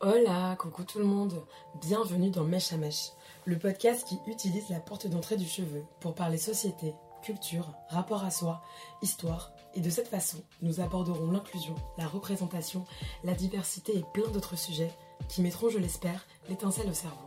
Hola, 0.00 0.54
coucou 0.56 0.84
tout 0.84 1.00
le 1.00 1.04
monde, 1.04 1.44
bienvenue 1.80 2.30
dans 2.30 2.44
Mèche 2.44 2.72
à 2.72 2.76
Mèche, 2.76 3.10
le 3.46 3.58
podcast 3.58 4.06
qui 4.06 4.20
utilise 4.28 4.68
la 4.68 4.78
porte 4.78 5.08
d'entrée 5.08 5.36
du 5.36 5.44
cheveu 5.44 5.84
pour 5.98 6.14
parler 6.14 6.38
société, 6.38 6.94
culture, 7.20 7.72
rapport 7.88 8.22
à 8.22 8.30
soi, 8.30 8.62
histoire, 9.02 9.50
et 9.74 9.80
de 9.80 9.90
cette 9.90 10.06
façon, 10.06 10.38
nous 10.62 10.78
aborderons 10.78 11.32
l'inclusion, 11.32 11.74
la 11.96 12.06
représentation, 12.06 12.84
la 13.24 13.34
diversité 13.34 13.98
et 13.98 14.04
plein 14.14 14.28
d'autres 14.30 14.56
sujets 14.56 14.92
qui 15.28 15.42
mettront, 15.42 15.68
je 15.68 15.78
l'espère, 15.78 16.24
l'étincelle 16.48 16.88
au 16.88 16.94
cerveau. 16.94 17.26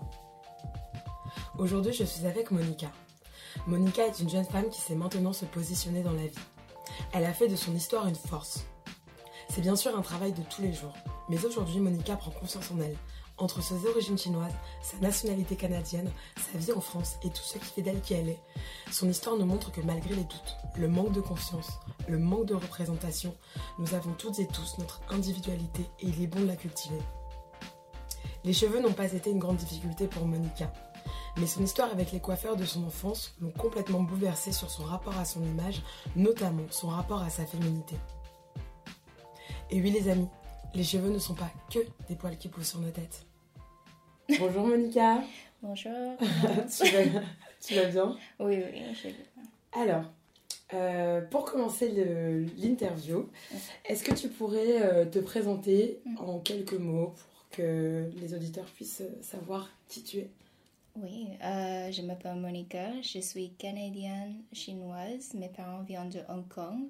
Aujourd'hui, 1.57 1.91
je 1.91 2.05
suis 2.05 2.25
avec 2.25 2.51
Monica. 2.51 2.87
Monica 3.67 4.07
est 4.07 4.21
une 4.21 4.29
jeune 4.29 4.45
femme 4.45 4.69
qui 4.69 4.79
sait 4.79 4.95
maintenant 4.95 5.33
se 5.33 5.43
positionner 5.43 6.03
dans 6.03 6.13
la 6.13 6.27
vie. 6.27 6.45
Elle 7.11 7.25
a 7.25 7.33
fait 7.33 7.49
de 7.49 7.57
son 7.57 7.75
histoire 7.75 8.07
une 8.07 8.15
force. 8.15 8.63
C'est 9.49 9.59
bien 9.59 9.75
sûr 9.75 9.97
un 9.97 10.01
travail 10.01 10.31
de 10.31 10.43
tous 10.43 10.61
les 10.61 10.71
jours, 10.71 10.93
mais 11.29 11.43
aujourd'hui, 11.45 11.79
Monica 11.79 12.15
prend 12.15 12.31
conscience 12.31 12.71
en 12.71 12.79
elle. 12.79 12.97
Entre 13.37 13.61
ses 13.63 13.87
origines 13.87 14.17
chinoises, 14.17 14.53
sa 14.83 14.97
nationalité 14.97 15.55
canadienne, 15.55 16.11
sa 16.37 16.57
vie 16.59 16.73
en 16.73 16.81
France 16.81 17.15
et 17.23 17.29
tout 17.29 17.41
ce 17.41 17.57
qui 17.57 17.65
fait 17.65 17.81
d'elle 17.81 18.01
qui 18.01 18.13
elle 18.13 18.29
est, 18.29 18.39
son 18.91 19.09
histoire 19.09 19.35
nous 19.35 19.45
montre 19.45 19.71
que 19.71 19.81
malgré 19.81 20.13
les 20.13 20.23
doutes, 20.23 20.57
le 20.75 20.87
manque 20.87 21.13
de 21.13 21.21
confiance, 21.21 21.79
le 22.07 22.19
manque 22.19 22.45
de 22.45 22.53
représentation, 22.53 23.35
nous 23.79 23.95
avons 23.95 24.11
toutes 24.13 24.39
et 24.39 24.47
tous 24.47 24.77
notre 24.77 25.01
individualité 25.09 25.81
et 26.01 26.07
il 26.07 26.21
est 26.21 26.27
bon 26.27 26.41
de 26.41 26.47
la 26.47 26.55
cultiver. 26.55 27.01
Les 28.43 28.53
cheveux 28.53 28.79
n'ont 28.81 28.93
pas 28.93 29.13
été 29.13 29.31
une 29.31 29.39
grande 29.39 29.57
difficulté 29.57 30.07
pour 30.07 30.27
Monica, 30.27 30.71
mais 31.37 31.47
son 31.47 31.63
histoire 31.63 31.91
avec 31.91 32.11
les 32.11 32.19
coiffeurs 32.19 32.55
de 32.55 32.65
son 32.65 32.85
enfance 32.85 33.35
l'ont 33.39 33.51
complètement 33.51 34.01
bouleversée 34.01 34.51
sur 34.51 34.69
son 34.69 34.83
rapport 34.83 35.17
à 35.17 35.25
son 35.25 35.41
image, 35.43 35.81
notamment 36.15 36.65
son 36.69 36.89
rapport 36.89 37.21
à 37.21 37.29
sa 37.29 37.45
féminité. 37.45 37.95
Et 39.69 39.81
oui 39.81 39.89
les 39.91 40.09
amis, 40.09 40.27
les 40.73 40.83
cheveux 40.83 41.09
ne 41.09 41.19
sont 41.19 41.35
pas 41.35 41.51
que 41.71 41.79
des 42.07 42.15
poils 42.15 42.37
qui 42.37 42.47
poussent 42.47 42.69
sur 42.69 42.79
nos 42.79 42.91
têtes. 42.91 43.25
Bonjour 44.39 44.65
Monica. 44.65 45.21
Bonjour. 45.61 46.17
tu, 46.19 46.83
vas, 46.91 47.21
tu, 47.61 47.75
vas, 47.75 47.85
bien? 47.85 48.17
Oui, 48.39 48.55
oui, 48.57 48.81
je 48.93 49.03
vais 49.09 49.13
bien. 49.13 49.43
Alors, 49.73 50.03
euh, 50.73 51.21
pour 51.21 51.45
commencer 51.45 51.89
l'interview, 52.57 53.29
est-ce 53.85 54.03
que 54.03 54.13
tu 54.13 54.29
pourrais 54.29 54.81
euh, 54.81 55.05
te 55.05 55.19
présenter 55.19 55.99
Mm. 56.05 56.17
en 56.19 56.39
quelques 56.39 56.73
mots 56.73 57.07
pour 57.17 57.49
que 57.51 58.09
les 58.19 58.33
auditeurs 58.33 58.65
puissent 58.65 59.03
savoir 59.21 59.69
qui 59.87 60.03
tu 60.03 60.17
es? 60.19 60.29
Oui, 60.95 61.27
euh, 61.43 61.91
je 61.91 62.01
m'appelle 62.01 62.35
Monica, 62.35 62.89
je 63.01 63.19
suis 63.19 63.51
canadienne 63.51 64.41
chinoise, 64.51 65.33
mes 65.35 65.47
parents 65.49 65.83
viennent 65.83 66.09
de 66.09 66.19
Hong 66.27 66.47
Kong. 66.47 66.89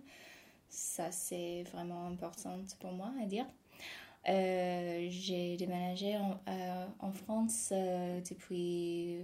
Ça, 0.69 1.11
c'est 1.11 1.63
vraiment 1.73 2.07
important 2.07 2.57
pour 2.79 2.91
moi 2.93 3.11
à 3.21 3.25
dire. 3.25 3.45
Euh, 4.29 5.07
j'ai 5.09 5.57
déménagé 5.57 6.15
en, 6.15 6.39
euh, 6.47 6.85
en 6.99 7.11
France 7.11 7.69
euh, 7.71 8.19
depuis 8.29 9.17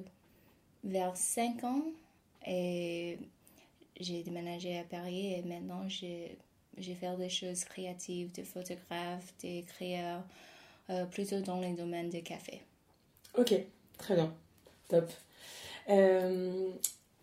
vers 0.84 1.16
5 1.16 1.64
ans 1.64 1.84
et 2.46 3.20
j'ai 4.00 4.24
déménagé 4.24 4.80
à 4.80 4.84
Paris 4.84 5.34
et 5.36 5.44
maintenant 5.44 5.88
j'ai 5.88 6.38
fait 6.78 7.16
des 7.18 7.30
choses 7.30 7.64
créatives, 7.64 8.32
de 8.34 8.44
photographe, 8.44 9.34
d'écrire, 9.40 10.24
euh, 10.90 11.06
plutôt 11.06 11.42
dans 11.42 11.60
les 11.60 11.74
domaines 11.74 12.10
des 12.10 12.22
cafés. 12.22 12.62
Ok, 13.38 13.54
très 14.00 14.16
bien, 14.16 14.34
top. 14.88 15.12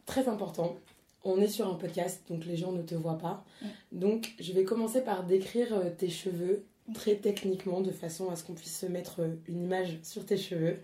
Très 0.06 0.28
important, 0.28 0.76
on 1.24 1.40
est 1.40 1.48
sur 1.48 1.66
un 1.68 1.74
podcast, 1.74 2.22
donc 2.28 2.44
les 2.44 2.56
gens 2.56 2.70
ne 2.70 2.82
te 2.82 2.94
voient 2.94 3.18
pas. 3.18 3.44
Mm. 3.62 3.66
Donc 3.92 4.34
je 4.38 4.52
vais 4.52 4.64
commencer 4.64 5.02
par 5.02 5.24
décrire 5.24 5.96
tes 5.96 6.10
cheveux 6.10 6.64
très 6.92 7.14
techniquement, 7.16 7.80
de 7.80 7.90
façon 7.90 8.28
à 8.30 8.36
ce 8.36 8.44
qu'on 8.44 8.52
puisse 8.54 8.78
se 8.78 8.86
mettre 8.86 9.20
euh, 9.20 9.28
une 9.48 9.62
image 9.64 9.98
sur 10.02 10.26
tes 10.26 10.36
cheveux. 10.36 10.76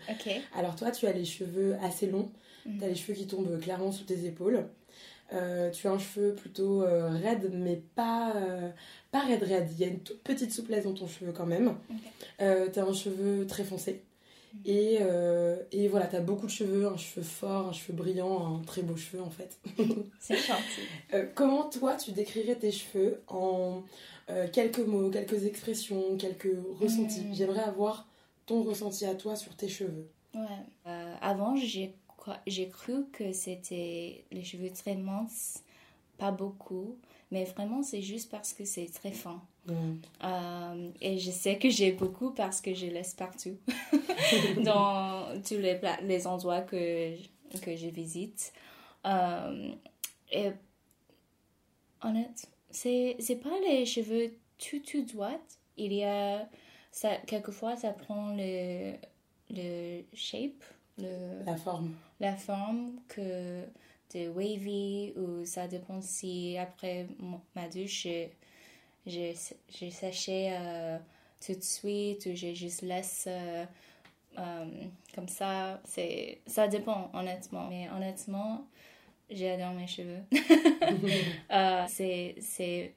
Alors 0.55 0.75
toi, 0.75 0.89
tu 0.91 1.05
as 1.05 1.11
les 1.13 1.25
cheveux 1.25 1.75
assez 1.83 2.07
longs, 2.07 2.31
Mhm. 2.65 2.77
tu 2.79 2.83
as 2.85 2.87
les 2.87 2.95
cheveux 2.95 3.13
qui 3.13 3.27
tombent 3.27 3.59
clairement 3.59 3.91
sous 3.91 4.03
tes 4.03 4.25
épaules. 4.25 4.65
Euh, 5.33 5.69
tu 5.71 5.87
as 5.87 5.91
un 5.91 5.97
cheveu 5.99 6.33
plutôt 6.35 6.83
euh, 6.83 7.09
raide, 7.09 7.49
mais 7.53 7.81
pas, 7.95 8.33
euh, 8.35 8.69
pas 9.11 9.21
raide 9.21 9.43
raide. 9.43 9.67
Il 9.71 9.79
y 9.79 9.83
a 9.83 9.87
une 9.87 9.99
toute 10.01 10.21
petite 10.23 10.51
souplesse 10.51 10.83
dans 10.83 10.93
ton 10.93 11.07
cheveu 11.07 11.31
quand 11.31 11.45
même. 11.45 11.75
Tu 12.39 12.43
as 12.79 12.83
un 12.83 12.93
cheveu 12.93 13.45
très 13.47 13.63
foncé. 13.63 14.03
Et, 14.65 14.97
euh, 14.99 15.55
et 15.71 15.87
voilà, 15.87 16.07
tu 16.07 16.17
as 16.17 16.19
beaucoup 16.19 16.45
de 16.47 16.51
cheveux, 16.51 16.85
un 16.85 16.97
cheveu 16.97 17.21
fort, 17.23 17.69
un 17.69 17.71
cheveu 17.71 17.93
brillant, 17.93 18.57
un 18.57 18.59
très 18.63 18.81
beau 18.81 18.97
cheveu 18.97 19.21
en 19.23 19.29
fait. 19.29 19.57
C'est 20.19 20.35
gentil. 20.35 21.25
Comment 21.35 21.69
toi 21.69 21.95
tu 21.95 22.11
décrirais 22.11 22.55
tes 22.55 22.71
cheveux 22.71 23.21
en 23.29 23.83
euh, 24.31 24.47
quelques 24.51 24.79
mots, 24.79 25.09
quelques 25.09 25.45
expressions, 25.45 26.17
quelques 26.17 26.55
ressentis 26.79 27.21
Mm. 27.21 27.33
J'aimerais 27.33 27.63
avoir 27.63 28.07
ton 28.45 28.63
ressenti 28.63 29.05
à 29.05 29.15
toi 29.15 29.35
sur 29.35 29.55
tes 29.55 29.67
cheveux. 29.67 30.09
Ouais. 30.33 30.41
Euh, 30.87 31.15
avant, 31.21 31.55
j'ai 31.55 32.69
cru 32.69 33.05
que 33.11 33.33
c'était 33.33 34.23
les 34.31 34.43
cheveux 34.43 34.71
très 34.71 34.95
minces, 34.95 35.63
pas 36.17 36.31
beaucoup, 36.31 36.97
mais 37.31 37.43
vraiment 37.45 37.83
c'est 37.83 38.01
juste 38.01 38.31
parce 38.31 38.53
que 38.53 38.63
c'est 38.63 38.87
très 38.87 39.11
fin. 39.11 39.41
Euh, 39.69 40.89
et 41.01 41.19
je 41.19 41.29
sais 41.29 41.57
que 41.57 41.69
j'ai 41.69 41.91
beaucoup 41.91 42.31
parce 42.31 42.61
que 42.61 42.73
je 42.73 42.87
laisse 42.87 43.13
partout, 43.13 43.57
dans 44.63 45.27
tous 45.47 45.57
les, 45.57 45.79
les 46.03 46.25
endroits 46.25 46.61
que, 46.61 47.15
que 47.61 47.75
je 47.75 47.87
visite. 47.87 48.53
Et 50.31 50.51
honnête, 52.01 52.50
c'est 52.71 53.15
c'est 53.19 53.35
pas 53.37 53.57
les 53.67 53.85
cheveux 53.85 54.31
tout 54.57 54.79
tout 54.79 55.03
droits. 55.03 55.39
Il 55.77 55.93
y 55.93 56.03
a 56.03 56.47
ça 56.91 57.17
quelquefois 57.27 57.75
ça 57.75 57.91
prend 57.91 58.33
le 58.35 58.93
le 59.49 60.03
shape, 60.13 60.63
le 60.97 61.43
La 61.45 61.55
forme. 61.57 61.93
la 62.19 62.35
forme 62.35 62.93
que 63.07 63.63
de 64.13 64.29
wavy 64.29 65.13
ou 65.17 65.45
ça 65.45 65.67
dépend 65.67 66.01
si 66.01 66.57
après 66.57 67.07
ma 67.55 67.67
douche 67.69 68.07
je 69.07 69.33
séché 69.89 70.51
euh, 70.53 70.97
tout 71.45 71.53
de 71.53 71.63
suite 71.63 72.25
ou 72.27 72.35
je 72.35 72.53
juste 72.53 72.81
laisse 72.81 73.25
euh, 73.27 73.65
euh, 74.37 74.65
comme 75.15 75.27
ça 75.27 75.81
c'est 75.85 76.39
ça 76.45 76.67
dépend 76.67 77.09
honnêtement 77.13 77.67
mais 77.69 77.89
honnêtement 77.89 78.67
j'adore 79.31 79.73
mes 79.73 79.87
cheveux 79.87 80.19
Euh, 81.51 81.85
c'est 81.87 82.35
c'est 82.41 82.93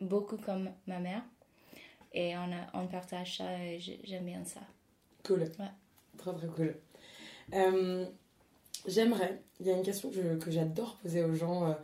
beaucoup 0.00 0.36
comme 0.36 0.70
ma 0.86 0.98
mère 0.98 1.22
et 2.12 2.36
on, 2.36 2.52
a, 2.52 2.66
on 2.74 2.86
partage 2.86 3.38
ça 3.38 3.58
et 3.64 3.78
j'ai- 3.80 4.00
j'aime 4.04 4.24
bien 4.26 4.44
ça 4.44 4.60
Cool. 5.24 5.40
Ouais. 5.58 5.66
Très 6.18 6.32
très 6.34 6.46
cool. 6.48 6.76
Euh, 7.54 8.06
J'aimerais, 8.86 9.42
il 9.60 9.66
y 9.66 9.70
a 9.70 9.76
une 9.76 9.82
question 9.82 10.10
que 10.10 10.50
j'adore 10.50 10.96
poser 11.02 11.24
aux 11.24 11.34
gens 11.34 11.68
euh, 11.68 11.74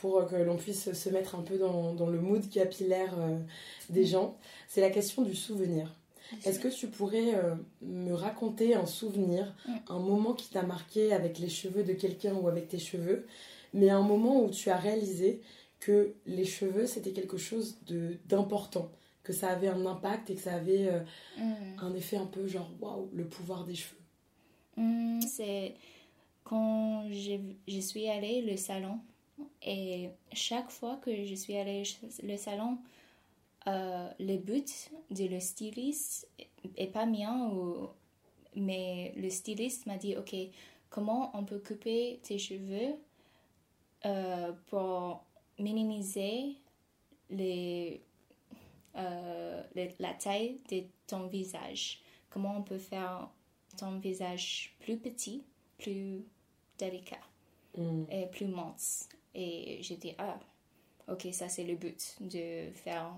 pour 0.00 0.26
que 0.26 0.36
l'on 0.36 0.56
puisse 0.56 0.92
se 0.92 1.08
mettre 1.10 1.34
un 1.34 1.42
peu 1.42 1.58
dans, 1.58 1.92
dans 1.94 2.06
le 2.08 2.20
mood 2.20 2.48
capillaire 2.48 3.14
euh, 3.18 3.38
des 3.90 4.06
gens. 4.06 4.38
C'est 4.66 4.80
la 4.80 4.88
question 4.90 5.22
du 5.22 5.34
souvenir. 5.34 5.94
Est-ce 6.44 6.58
que 6.60 6.68
tu 6.68 6.88
pourrais 6.88 7.34
euh, 7.34 7.54
me 7.82 8.12
raconter 8.12 8.74
un 8.74 8.86
souvenir, 8.86 9.54
Mm. 9.66 9.72
un 9.88 9.98
moment 9.98 10.34
qui 10.34 10.48
t'a 10.50 10.62
marqué 10.62 11.12
avec 11.12 11.38
les 11.38 11.48
cheveux 11.48 11.84
de 11.84 11.92
quelqu'un 11.94 12.34
ou 12.34 12.48
avec 12.48 12.68
tes 12.68 12.78
cheveux, 12.78 13.26
mais 13.74 13.90
un 13.90 14.02
moment 14.02 14.42
où 14.44 14.50
tu 14.50 14.70
as 14.70 14.76
réalisé 14.76 15.40
que 15.80 16.14
les 16.26 16.44
cheveux 16.44 16.86
c'était 16.86 17.12
quelque 17.12 17.36
chose 17.38 17.78
de 17.86 18.16
d'important, 18.26 18.90
que 19.22 19.32
ça 19.32 19.48
avait 19.50 19.68
un 19.68 19.86
impact 19.86 20.30
et 20.30 20.34
que 20.34 20.40
ça 20.40 20.54
avait 20.54 20.88
euh, 20.88 21.00
Mm. 21.38 21.78
un 21.80 21.94
effet 21.94 22.16
un 22.16 22.26
peu 22.26 22.46
genre 22.46 22.70
waouh, 22.80 23.08
le 23.12 23.24
pouvoir 23.26 23.64
des 23.64 23.74
cheveux? 23.74 23.96
Hmm, 24.76 25.20
c'est 25.22 25.74
quand 26.44 27.04
je, 27.10 27.36
je 27.66 27.80
suis 27.80 28.08
allée 28.08 28.44
au 28.52 28.56
salon 28.56 28.98
et 29.62 30.08
chaque 30.32 30.70
fois 30.70 30.98
que 31.04 31.10
je 31.24 31.34
suis 31.34 31.56
allée 31.56 31.82
au 32.24 32.36
salon, 32.36 32.78
euh, 33.66 34.08
le 34.18 34.36
but 34.36 34.90
de 35.10 35.24
le 35.24 35.40
styliste 35.40 36.28
est 36.76 36.86
pas 36.86 37.06
mien, 37.06 37.50
ou, 37.50 37.88
mais 38.56 39.12
le 39.16 39.30
styliste 39.30 39.86
m'a 39.86 39.96
dit 39.96 40.16
ok, 40.16 40.34
comment 40.90 41.30
on 41.34 41.44
peut 41.44 41.58
couper 41.58 42.20
tes 42.22 42.38
cheveux 42.38 42.94
euh, 44.06 44.52
pour 44.66 45.24
minimiser 45.58 46.56
les, 47.30 48.02
euh, 48.96 49.62
la 49.98 50.14
taille 50.14 50.60
de 50.70 50.84
ton 51.06 51.26
visage? 51.26 52.00
Comment 52.30 52.56
on 52.58 52.62
peut 52.62 52.78
faire 52.78 53.28
ton 53.76 53.98
visage 53.98 54.76
plus 54.80 54.98
petit, 54.98 55.42
plus 55.78 56.24
délicat 56.78 57.18
Mm. 57.76 58.04
et 58.10 58.26
plus 58.26 58.46
mince? 58.46 59.08
Et 59.34 59.78
j'ai 59.82 59.96
dit, 59.96 60.14
ah, 60.18 60.38
ok, 61.08 61.28
ça 61.32 61.48
c'est 61.48 61.64
le 61.64 61.76
but, 61.76 62.16
de 62.20 62.70
faire, 62.72 63.14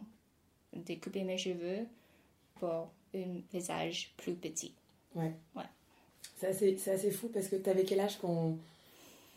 de 0.75 0.95
couper 0.95 1.23
mes 1.25 1.39
cheveux 1.39 1.87
pour 2.57 2.91
un 3.15 3.41
visage 3.53 4.13
plus 4.17 4.35
petit. 4.35 4.73
Ouais. 5.15 5.33
Ouais. 5.57 5.65
C'est 6.39 6.89
assez, 6.89 7.11
fou 7.11 7.29
parce 7.29 7.49
que 7.49 7.57
t'avais 7.57 7.85
quel 7.85 8.01
âge 8.01 8.19
quand, 8.21 8.57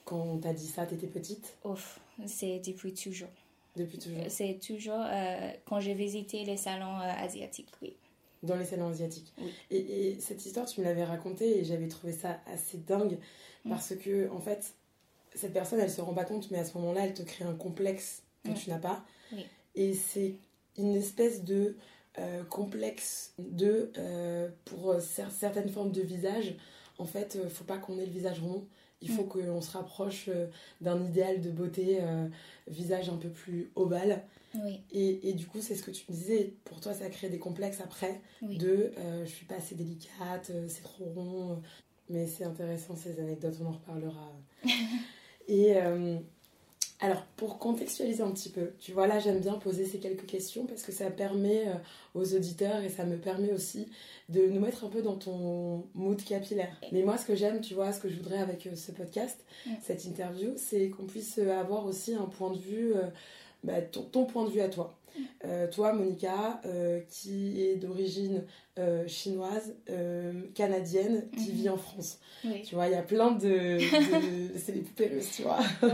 quand 0.05 0.17
on 0.21 0.37
t'a 0.37 0.53
dit 0.53 0.67
ça? 0.67 0.85
T'étais 0.85 1.07
petite? 1.07 1.55
Ouf, 1.65 1.99
c'est 2.25 2.59
depuis 2.59 2.93
toujours. 2.93 3.29
Depuis 3.75 3.97
toujours 3.97 4.19
C'est 4.29 4.59
toujours 4.65 5.03
euh, 5.03 5.51
quand 5.65 5.79
j'ai 5.79 5.95
visité 5.95 6.45
les 6.45 6.57
salons 6.57 6.99
euh, 6.99 7.11
asiatiques, 7.17 7.69
oui. 7.81 7.93
dans 8.43 8.55
les 8.55 8.65
salons 8.65 8.89
asiatiques. 8.89 9.33
Oui. 9.39 9.51
Et, 9.71 9.77
et 10.11 10.19
cette 10.21 10.45
histoire, 10.45 10.65
tu 10.67 10.79
me 10.79 10.85
l'avais 10.85 11.03
racontée 11.03 11.57
et 11.59 11.63
j'avais 11.65 11.87
trouvé 11.87 12.13
ça 12.13 12.39
assez 12.47 12.77
dingue 12.77 13.17
Mm. 13.65 13.69
parce 13.69 13.95
que, 13.95 14.29
en 14.31 14.41
fait, 14.41 14.73
cette 15.33 15.53
personne, 15.53 15.79
elle 15.79 15.89
se 15.89 16.01
rend 16.01 16.13
pas 16.13 16.25
compte, 16.25 16.51
mais 16.51 16.59
à 16.59 16.65
ce 16.65 16.77
moment-là, 16.79 17.05
elle 17.05 17.13
te 17.13 17.21
crée 17.23 17.45
un 17.45 17.55
complexe 17.55 18.21
que 18.43 18.49
Mm. 18.49 18.53
tu 18.55 18.69
n'as 18.69 18.77
pas. 18.77 19.05
Oui. 19.31 19.45
Et 19.75 19.93
c'est 19.93 20.35
une 20.77 20.95
espèce 20.95 21.43
de 21.43 21.75
euh, 22.19 22.43
complexe 22.43 23.33
de, 23.39 23.91
euh, 23.97 24.49
pour 24.65 24.95
cer- 24.97 25.31
certaines 25.31 25.69
formes 25.69 25.91
de 25.91 26.01
visage, 26.01 26.55
en 26.99 27.05
fait, 27.05 27.35
euh, 27.35 27.49
faut 27.49 27.63
pas 27.63 27.77
qu'on 27.79 27.97
ait 27.97 28.05
le 28.05 28.11
visage 28.11 28.39
rond. 28.41 28.67
Il 29.01 29.09
faut 29.09 29.23
Mm. 29.23 29.29
qu'on 29.29 29.61
se 29.61 29.71
rapproche 29.71 30.29
euh, 30.29 30.47
d'un 30.79 31.03
idéal 31.03 31.41
de 31.41 31.49
beauté, 31.49 31.97
euh, 32.01 32.27
visage 32.67 33.09
un 33.09 33.17
peu 33.17 33.29
plus 33.29 33.71
ovale. 33.75 34.23
Oui, 34.55 34.81
Et, 34.91 35.29
et 35.29 35.33
du 35.33 35.47
coup, 35.47 35.59
c'est 35.61 35.75
ce 35.75 35.81
que 35.83 35.89
tu 35.91 36.05
me 36.09 36.15
disais, 36.15 36.53
pour 36.65 36.79
toi, 36.79 36.93
ça 36.93 37.09
crée 37.09 37.29
des 37.29 37.39
complexes 37.39 37.81
après, 37.81 38.21
oui. 38.43 38.57
de 38.59 38.91
euh, 38.99 39.25
je 39.25 39.31
suis 39.31 39.45
pas 39.47 39.55
assez 39.55 39.73
délicate, 39.75 40.51
euh, 40.51 40.67
c'est 40.69 40.83
trop 40.83 41.05
rond. 41.05 41.61
Mais 42.09 42.27
c'est 42.27 42.43
intéressant 42.43 42.95
ces 42.95 43.19
anecdotes, 43.19 43.55
on 43.61 43.65
en 43.67 43.71
reparlera. 43.71 44.31
et 45.47 45.75
euh, 45.77 46.17
alors, 47.03 47.25
pour 47.35 47.59
contextualiser 47.59 48.23
un 48.23 48.31
petit 48.31 48.47
peu, 48.47 48.71
tu 48.79 48.93
vois, 48.93 49.07
là, 49.07 49.19
j'aime 49.19 49.41
bien 49.41 49.55
poser 49.55 49.85
ces 49.85 49.99
quelques 49.99 50.25
questions 50.25 50.65
parce 50.65 50.83
que 50.83 50.93
ça 50.93 51.11
permet 51.11 51.67
euh, 51.67 51.73
aux 52.13 52.33
auditeurs 52.33 52.81
et 52.81 52.87
ça 52.87 53.03
me 53.03 53.17
permet 53.17 53.51
aussi 53.51 53.89
de 54.29 54.47
nous 54.47 54.61
mettre 54.61 54.85
un 54.85 54.87
peu 54.87 55.01
dans 55.01 55.17
ton 55.17 55.83
mood 55.95 56.23
capillaire. 56.23 56.79
Mais 56.93 57.03
moi, 57.03 57.17
ce 57.17 57.25
que 57.25 57.35
j'aime, 57.35 57.59
tu 57.59 57.73
vois, 57.73 57.91
ce 57.91 57.99
que 57.99 58.07
je 58.07 58.15
voudrais 58.15 58.37
avec 58.37 58.67
euh, 58.67 58.77
ce 58.77 58.93
podcast, 58.93 59.43
cette 59.81 60.05
interview, 60.05 60.53
c'est 60.55 60.91
qu'on 60.91 61.03
puisse 61.03 61.39
euh, 61.39 61.59
avoir 61.59 61.85
aussi 61.85 62.13
un 62.13 62.27
point 62.27 62.51
de 62.51 62.57
vue, 62.57 62.93
bah, 63.65 63.81
ton, 63.81 64.03
ton 64.03 64.23
point 64.23 64.45
de 64.45 64.51
vue 64.51 64.61
à 64.61 64.69
toi. 64.69 64.97
Euh, 65.45 65.67
toi, 65.69 65.93
Monica, 65.93 66.61
euh, 66.65 67.01
qui 67.09 67.61
est 67.63 67.75
d'origine 67.75 68.43
euh, 68.79 69.07
chinoise, 69.07 69.75
canadienne, 70.55 71.27
qui 71.37 71.49
Mhm. 71.51 71.55
vit 71.55 71.69
en 71.69 71.77
France. 71.77 72.19
Oui. 72.43 72.61
Tu 72.63 72.73
vois, 72.75 72.87
il 72.87 72.93
y 72.93 72.95
a 72.95 73.01
plein 73.03 73.31
de. 73.31 73.77
de- 73.77 73.79
c'est 74.57 74.71
des 74.71 74.79
poupées 74.81 75.07
russes, 75.07 75.31
tu 75.35 75.43
vois. 75.43 75.59
Ouais. 75.83 75.89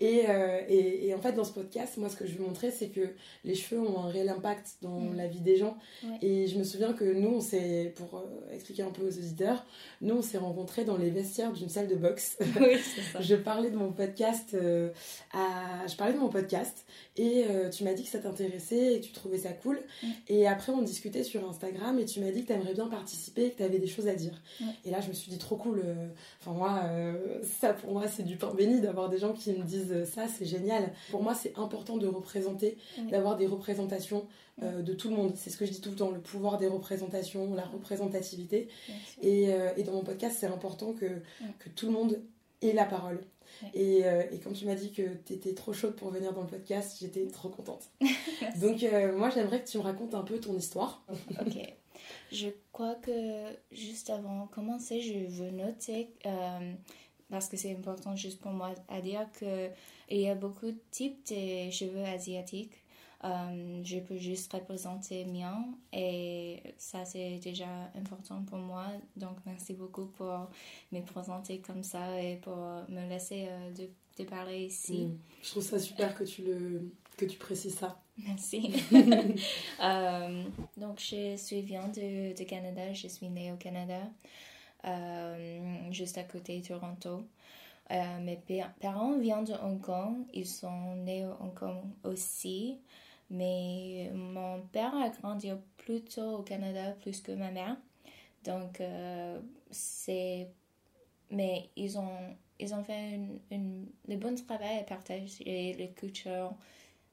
Et, 0.00 0.24
et, 0.68 1.06
et 1.08 1.14
en 1.14 1.20
fait, 1.20 1.32
dans 1.32 1.44
ce 1.44 1.52
podcast, 1.52 1.96
moi, 1.98 2.08
ce 2.08 2.16
que 2.16 2.26
je 2.26 2.36
veux 2.36 2.44
montrer, 2.44 2.70
c'est 2.70 2.88
que 2.88 3.10
les 3.44 3.54
cheveux 3.54 3.80
ont 3.80 4.00
un 4.00 4.08
réel 4.08 4.28
impact 4.28 4.76
dans 4.82 4.98
Mm. 5.00 5.16
la 5.16 5.26
vie 5.28 5.40
des 5.40 5.56
gens. 5.56 5.76
Ouais. 6.02 6.18
Et 6.22 6.46
je 6.48 6.58
me 6.58 6.64
souviens 6.64 6.92
que 6.94 7.04
nous, 7.04 7.28
on 7.36 7.40
s'est, 7.40 7.92
pour 7.96 8.24
expliquer 8.52 8.82
un 8.82 8.90
peu 8.90 9.02
aux 9.02 9.08
auditeurs, 9.18 9.64
nous, 10.00 10.16
on 10.16 10.22
s'est 10.22 10.38
rencontrés 10.38 10.84
dans 10.84 10.96
les 10.96 11.10
vestiaires 11.10 11.52
d'une 11.52 11.68
salle 11.68 11.86
de 11.88 11.94
boxe. 11.96 12.38
oui, 12.60 12.76
c'est 12.94 13.02
ça. 13.02 13.20
je 13.20 13.36
parlais 13.36 13.70
de 13.70 13.76
mon 13.76 13.92
podcast 13.92 14.56
à... 15.32 15.86
Je 15.86 15.94
parlais 15.96 16.14
de 16.14 16.18
mon 16.18 16.28
podcast 16.28 16.84
et 17.16 17.44
tu 17.72 17.84
m'as 17.84 17.92
dit 17.94 18.02
que 18.04 18.08
ça 18.10 18.18
t'intéressait 18.18 18.39
et 18.44 19.00
tu 19.00 19.12
trouvais 19.12 19.38
ça 19.38 19.52
cool. 19.52 19.80
Et 20.28 20.46
après, 20.46 20.72
on 20.72 20.82
discutait 20.82 21.22
sur 21.24 21.48
Instagram 21.48 21.98
et 21.98 22.04
tu 22.04 22.20
m'as 22.20 22.30
dit 22.30 22.42
que 22.42 22.48
tu 22.48 22.52
aimerais 22.52 22.74
bien 22.74 22.86
participer 22.88 23.46
et 23.46 23.50
que 23.50 23.56
tu 23.58 23.62
avais 23.62 23.78
des 23.78 23.86
choses 23.86 24.08
à 24.08 24.14
dire. 24.14 24.40
Et 24.84 24.90
là, 24.90 25.00
je 25.00 25.08
me 25.08 25.12
suis 25.12 25.30
dit 25.30 25.38
trop 25.38 25.56
cool. 25.56 25.82
euh, 25.84 26.08
Enfin, 26.40 26.52
moi, 26.52 26.80
euh, 26.84 27.40
ça 27.60 27.72
pour 27.74 27.92
moi, 27.92 28.08
c'est 28.08 28.22
du 28.22 28.36
pain 28.36 28.52
béni 28.54 28.80
d'avoir 28.80 29.08
des 29.08 29.18
gens 29.18 29.32
qui 29.32 29.52
me 29.52 29.62
disent 29.64 30.04
ça, 30.04 30.26
c'est 30.28 30.46
génial. 30.46 30.92
Pour 31.10 31.22
moi, 31.22 31.34
c'est 31.34 31.52
important 31.58 31.96
de 31.96 32.06
représenter, 32.06 32.76
d'avoir 33.10 33.36
des 33.36 33.46
représentations 33.46 34.26
euh, 34.62 34.82
de 34.82 34.92
tout 34.92 35.08
le 35.08 35.16
monde. 35.16 35.32
C'est 35.36 35.50
ce 35.50 35.56
que 35.56 35.64
je 35.66 35.70
dis 35.70 35.80
tout 35.80 35.90
le 35.90 35.96
temps, 35.96 36.10
le 36.10 36.20
pouvoir 36.20 36.58
des 36.58 36.66
représentations, 36.66 37.54
la 37.54 37.64
représentativité. 37.64 38.68
Et, 39.22 39.52
euh, 39.52 39.70
et 39.76 39.82
dans 39.82 39.92
mon 39.92 40.02
podcast, 40.04 40.36
c'est 40.38 40.46
important 40.46 40.92
que, 40.92 41.06
que 41.58 41.68
tout 41.70 41.86
le 41.86 41.92
monde 41.92 42.20
ait 42.62 42.72
la 42.72 42.84
parole. 42.84 43.20
Ouais. 43.62 43.70
Et, 43.74 44.04
euh, 44.04 44.22
et 44.30 44.38
quand 44.38 44.52
tu 44.52 44.66
m'as 44.66 44.74
dit 44.74 44.92
que 44.92 45.02
tu 45.26 45.34
étais 45.34 45.54
trop 45.54 45.72
chaude 45.72 45.94
pour 45.96 46.10
venir 46.10 46.32
dans 46.32 46.42
le 46.42 46.46
podcast, 46.46 46.96
j'étais 47.00 47.26
trop 47.28 47.48
contente. 47.48 47.90
Donc 48.60 48.82
euh, 48.82 49.16
moi, 49.16 49.30
j'aimerais 49.30 49.62
que 49.62 49.68
tu 49.68 49.78
me 49.78 49.82
racontes 49.82 50.14
un 50.14 50.22
peu 50.22 50.38
ton 50.38 50.56
histoire. 50.56 51.04
Ok. 51.40 51.74
Je 52.32 52.48
crois 52.72 52.94
que 52.94 53.12
juste 53.72 54.10
avant 54.10 54.46
de 54.46 54.50
commencer, 54.50 55.00
je 55.00 55.26
veux 55.42 55.50
noter, 55.50 56.10
euh, 56.26 56.72
parce 57.28 57.48
que 57.48 57.56
c'est 57.56 57.72
important 57.72 58.16
juste 58.16 58.40
pour 58.40 58.52
moi 58.52 58.74
à 58.88 59.00
dire 59.00 59.26
qu'il 59.38 60.18
y 60.20 60.28
a 60.28 60.34
beaucoup 60.34 60.66
de 60.66 60.78
types 60.90 61.26
de 61.30 61.70
cheveux 61.70 62.04
asiatiques. 62.04 62.72
Euh, 63.22 63.82
je 63.84 63.98
peux 63.98 64.16
juste 64.16 64.50
représenter 64.52 65.26
mien 65.26 65.66
et 65.92 66.62
ça 66.78 67.04
c'est 67.04 67.38
déjà 67.38 67.66
important 67.94 68.42
pour 68.44 68.56
moi. 68.58 68.86
Donc 69.16 69.36
merci 69.44 69.74
beaucoup 69.74 70.06
pour 70.06 70.48
me 70.90 71.00
présenter 71.02 71.60
comme 71.60 71.82
ça 71.82 72.18
et 72.22 72.36
pour 72.36 72.56
me 72.88 73.08
laisser 73.10 73.46
euh, 73.50 73.70
de, 73.72 73.90
de 74.18 74.24
parler 74.28 74.64
ici. 74.66 75.04
Mm. 75.06 75.18
Je 75.42 75.48
trouve 75.50 75.62
ça 75.62 75.78
super 75.78 76.14
que 76.14 76.24
tu, 76.24 76.42
le, 76.42 76.90
que 77.18 77.26
tu 77.26 77.36
précises 77.36 77.76
ça. 77.76 78.00
Merci. 78.26 78.72
Euh, 79.82 80.42
donc, 80.76 81.00
je 81.00 81.36
suis 81.36 81.62
viens 81.62 81.88
de, 81.88 82.36
de 82.38 82.44
Canada. 82.44 82.92
Je 82.92 83.08
suis 83.08 83.28
née 83.30 83.50
au 83.50 83.56
Canada, 83.56 84.00
euh, 84.84 85.90
juste 85.90 86.18
à 86.18 86.24
côté 86.24 86.60
de 86.60 86.66
Toronto. 86.68 87.22
Euh, 87.90 88.20
mes 88.20 88.36
pa- 88.36 88.72
parents 88.80 89.18
viennent 89.18 89.44
de 89.44 89.54
Hong 89.54 89.80
Kong. 89.80 90.24
Ils 90.34 90.46
sont 90.46 90.94
nés 90.96 91.26
au 91.26 91.32
Hong 91.42 91.54
Kong 91.54 91.82
aussi. 92.04 92.78
Mais 93.30 94.10
mon 94.12 94.60
père 94.72 94.94
a 94.94 95.08
grandi 95.08 95.50
plutôt 95.76 96.38
au 96.38 96.42
Canada 96.42 96.92
plus 97.00 97.20
que 97.20 97.32
ma 97.32 97.50
mère. 97.50 97.76
Donc, 98.44 98.80
euh, 98.80 99.40
c'est... 99.70 100.48
Mais 101.30 101.70
ils 101.76 101.96
ont, 101.96 102.36
ils 102.58 102.74
ont 102.74 102.82
fait 102.82 103.20
une, 103.52 103.86
le 104.08 104.16
bon 104.16 104.34
travail 104.34 104.80
à 104.80 104.82
partager 104.82 105.44
les 105.44 105.92
cultures 105.96 106.52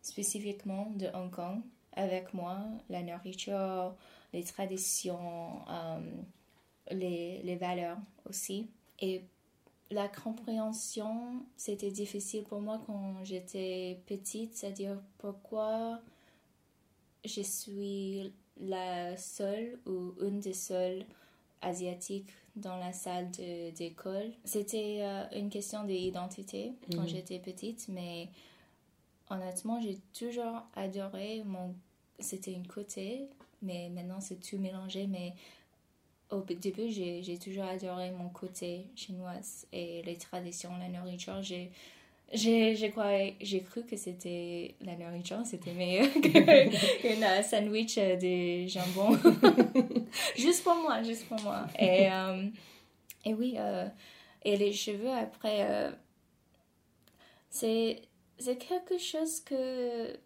spécifiquement 0.02 0.90
de 0.96 1.08
Hong 1.14 1.30
Kong 1.30 1.62
avec 1.94 2.34
moi, 2.34 2.58
la 2.90 3.04
nourriture, 3.04 3.96
les 4.34 4.44
traditions, 4.44 5.62
euh, 5.69 6.00
les, 6.92 7.42
les 7.44 7.56
valeurs 7.56 7.98
aussi. 8.28 8.69
La 9.92 10.07
compréhension, 10.10 11.44
c'était 11.56 11.92
difficile 11.92 12.44
pour 12.44 12.62
moi 12.62 12.81
quand 12.86 13.24
j'étais 13.24 14.00
petite, 14.06 14.56
c'est-à-dire 14.56 14.98
pourquoi 15.18 16.00
je 17.25 17.42
suis 17.42 18.31
la 18.60 19.16
seule 19.18 19.80
ou 19.86 20.13
une 20.22 20.39
des 20.39 20.54
seules 20.54 21.06
asiatiques 21.62 22.30
dans 22.56 22.78
la 22.78 22.92
salle 22.92 23.30
d'école. 23.31 24.31
C'était 24.44 25.00
euh, 25.01 25.24
une 25.36 25.50
question 25.50 25.84
d'identité 25.84 26.74
quand 26.92 27.01
Mhm. 27.04 27.07
j'étais 27.07 27.40
petite, 27.40 27.88
mais 27.90 28.30
honnêtement, 29.30 29.80
j'ai 29.81 29.98
toujours 30.18 30.63
adoré 30.75 31.44
mon... 31.45 31.75
C'était 32.19 32.54
une 32.54 32.68
côté, 32.68 33.28
mais 33.62 33.90
maintenant 33.90 34.19
c'est 34.19 34.40
tout 34.40 34.57
mélangé, 34.57 35.06
mais 35.07 35.33
au 36.31 36.41
début, 36.41 36.89
j'ai 36.89 37.38
toujours 37.38 37.66
adoré 37.66 38.11
mon 38.11 38.30
côté 38.30 38.85
chinoise 38.95 39.66
et 39.71 40.02
les 40.04 40.18
traditions, 40.18 40.71
la 40.80 40.90
nourriture. 40.90 41.42
J'ai 41.42 41.71
j'ai 42.33 43.61
cru 43.61 43.83
que 43.85 43.95
c'était 43.95 44.75
la 44.81 44.95
nourriture, 44.95 45.40
c'était 45.45 45.71
meilleur 45.71 46.07
qu'un 47.02 47.42
sandwich 47.42 47.97
euh, 47.97 48.18
de 48.18 48.68
jambon. 48.68 49.18
juste 50.37 50.63
pour 50.63 50.75
moi, 50.75 51.02
juste 51.04 51.25
pour 51.28 51.40
moi. 51.42 51.68
Et, 51.80 52.11
euh, 52.11 52.47
et 53.23 53.33
oui, 53.33 53.56
euh, 53.57 53.87
et 54.44 54.57
les 54.57 54.73
cheveux 54.73 55.11
après, 55.11 55.66
euh, 55.69 55.92
c'est 57.49 58.02
quelque 58.40 58.97
chose 58.97 59.40
que 59.42 60.18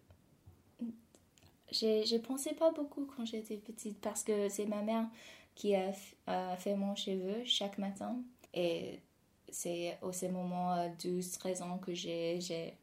j'ai 1.70 2.18
pensé 2.18 2.52
pas 2.52 2.70
beaucoup 2.72 3.08
quand 3.16 3.24
j'étais 3.24 3.56
petite 3.56 3.98
parce 4.00 4.22
que 4.22 4.48
c'est 4.48 4.66
ma 4.66 4.82
mère 4.82 5.06
qui 5.54 5.74
a, 5.74 5.92
fait 6.56 6.74
mon 6.74 6.94
cheveu 6.94 7.44
chaque 7.44 7.78
matin. 7.78 8.16
Et 8.54 9.00
c'est 9.50 9.98
au 10.02 10.12
ces 10.12 10.28
moments 10.28 10.74
euh, 10.74 10.88
12-13 10.98 11.62
ans 11.62 11.78
que 11.78 11.92
j'ai 11.94 12.40
j'ai 12.40 12.74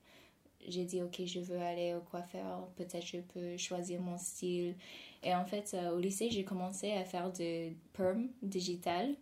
j'ai 0.68 0.84
dit 0.84 1.02
ok 1.02 1.26
je 1.26 1.40
veux 1.40 1.60
aller 1.60 1.96
au 1.96 2.02
coiffeur 2.02 2.68
peut-être 2.76 3.06
je 3.06 3.18
peux 3.20 3.58
choisir 3.58 4.02
mon 4.02 4.18
style. 4.18 4.76
Et 5.24 5.34
en 5.34 5.46
fait 5.46 5.74
euh, 5.74 5.96
au 5.96 6.00
lycée 6.00 6.30
j'ai 6.30 6.44
commencé 6.44 6.92
à 6.92 7.06
faire 7.06 7.32
de 7.32 7.72
perm 7.94 8.30
digital 8.42 9.16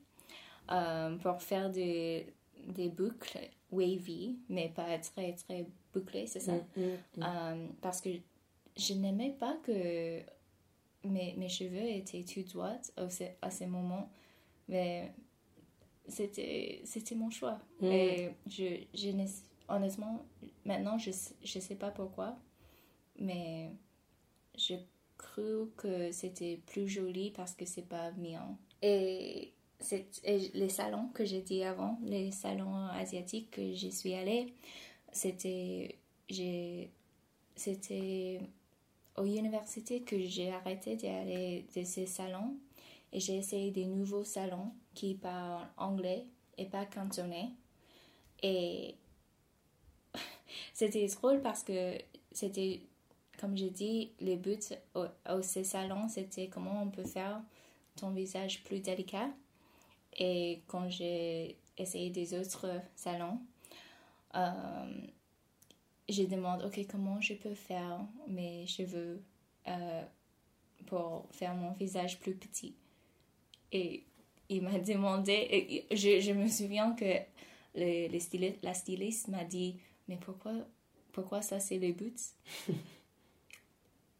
euh, 0.71 1.15
pour 1.17 1.41
faire 1.41 1.69
des 1.69 2.27
des 2.67 2.89
boucles 2.89 3.39
wavy 3.71 4.37
mais 4.49 4.69
pas 4.69 4.97
très 4.99 5.33
très 5.33 5.65
bouclées 5.93 6.27
c'est 6.27 6.39
ça? 6.39 6.53
Mm, 6.53 6.81
mm, 6.81 6.81
mm. 7.17 7.23
euh, 7.23 7.67
parce 7.81 8.01
que 8.01 8.09
je 8.75 8.93
n'aimais 8.93 9.35
pas 9.39 9.57
que 9.63 10.21
mes, 11.03 11.33
mes 11.37 11.49
cheveux 11.49 11.87
étaient 11.89 12.23
tout 12.23 12.43
droits 12.43 12.77
à 13.41 13.51
ce, 13.51 13.63
moments. 13.65 14.09
Mais 14.67 15.13
c'était, 16.07 16.81
mon 17.15 17.29
choix. 17.29 17.59
Mm. 17.81 17.85
Et 17.85 18.35
je, 18.47 18.83
je 18.93 19.09
honnêtement, 19.69 20.25
maintenant, 20.65 20.97
je 20.97 21.09
ne 21.09 21.61
sais 21.61 21.75
pas 21.75 21.91
pourquoi. 21.91 22.37
Mais 23.19 23.71
j'ai 24.55 24.79
cru 25.17 25.69
que 25.77 26.11
c'était 26.11 26.59
plus 26.67 26.87
joli 26.87 27.31
parce 27.31 27.53
que 27.53 27.65
c'est 27.65 27.87
pas 27.87 28.11
mien. 28.11 28.57
Et, 28.81 29.53
et 30.23 30.37
les 30.53 30.69
salons 30.69 31.09
que 31.13 31.25
j'ai 31.25 31.41
dit 31.41 31.63
avant, 31.63 31.99
les 32.03 32.31
salons 32.31 32.85
asiatiques 32.87 33.51
que 33.51 33.73
j'y 33.73 33.91
suis 33.91 34.13
allée, 34.13 34.53
c'était 35.11 35.97
c'était 37.55 38.41
au 39.17 39.25
université 39.25 40.01
que 40.01 40.19
j'ai 40.19 40.51
arrêté 40.51 40.95
d'aller 40.95 41.65
de 41.75 41.83
ces 41.83 42.05
salons 42.05 42.55
et 43.11 43.19
j'ai 43.19 43.37
essayé 43.37 43.71
des 43.71 43.85
nouveaux 43.85 44.23
salons 44.23 44.71
qui 44.93 45.15
parlent 45.15 45.67
anglais 45.77 46.25
et 46.57 46.65
pas 46.65 46.85
cantonais. 46.85 47.49
Et 48.43 48.95
c'était 50.73 51.07
drôle 51.07 51.41
parce 51.41 51.63
que 51.63 51.97
c'était, 52.31 52.81
comme 53.39 53.57
j'ai 53.57 53.69
dit, 53.69 54.11
le 54.21 54.35
but 54.35 54.77
au, 54.93 55.05
au 55.29 55.41
ces 55.41 55.63
salons, 55.63 56.07
c'était 56.09 56.47
comment 56.47 56.81
on 56.83 56.89
peut 56.89 57.05
faire 57.05 57.41
ton 57.95 58.11
visage 58.11 58.63
plus 58.63 58.79
délicat. 58.79 59.29
Et 60.17 60.61
quand 60.67 60.89
j'ai 60.89 61.57
essayé 61.77 62.09
des 62.09 62.39
autres 62.39 62.81
salons, 62.95 63.39
euh, 64.35 65.01
je 66.09 66.23
demande, 66.23 66.63
ok, 66.63 66.85
comment 66.89 67.19
je 67.21 67.33
peux 67.33 67.53
faire 67.53 67.99
mes 68.27 68.65
cheveux 68.67 69.21
euh, 69.67 70.03
pour 70.85 71.27
faire 71.31 71.55
mon 71.55 71.71
visage 71.73 72.19
plus 72.19 72.35
petit? 72.35 72.75
Et 73.71 74.03
il 74.49 74.61
m'a 74.61 74.79
demandé, 74.79 75.85
je, 75.91 76.19
je, 76.19 76.31
me 76.31 76.47
souviens 76.47 76.93
que 76.93 77.19
le, 77.75 78.11
le 78.11 78.19
styliste, 78.19 78.57
la 78.63 78.73
styliste 78.73 79.27
m'a 79.27 79.43
dit, 79.43 79.77
mais 80.07 80.17
pourquoi, 80.17 80.53
pourquoi 81.11 81.41
ça 81.41 81.59
c'est 81.59 81.77
le 81.79 81.91
but 81.91 82.19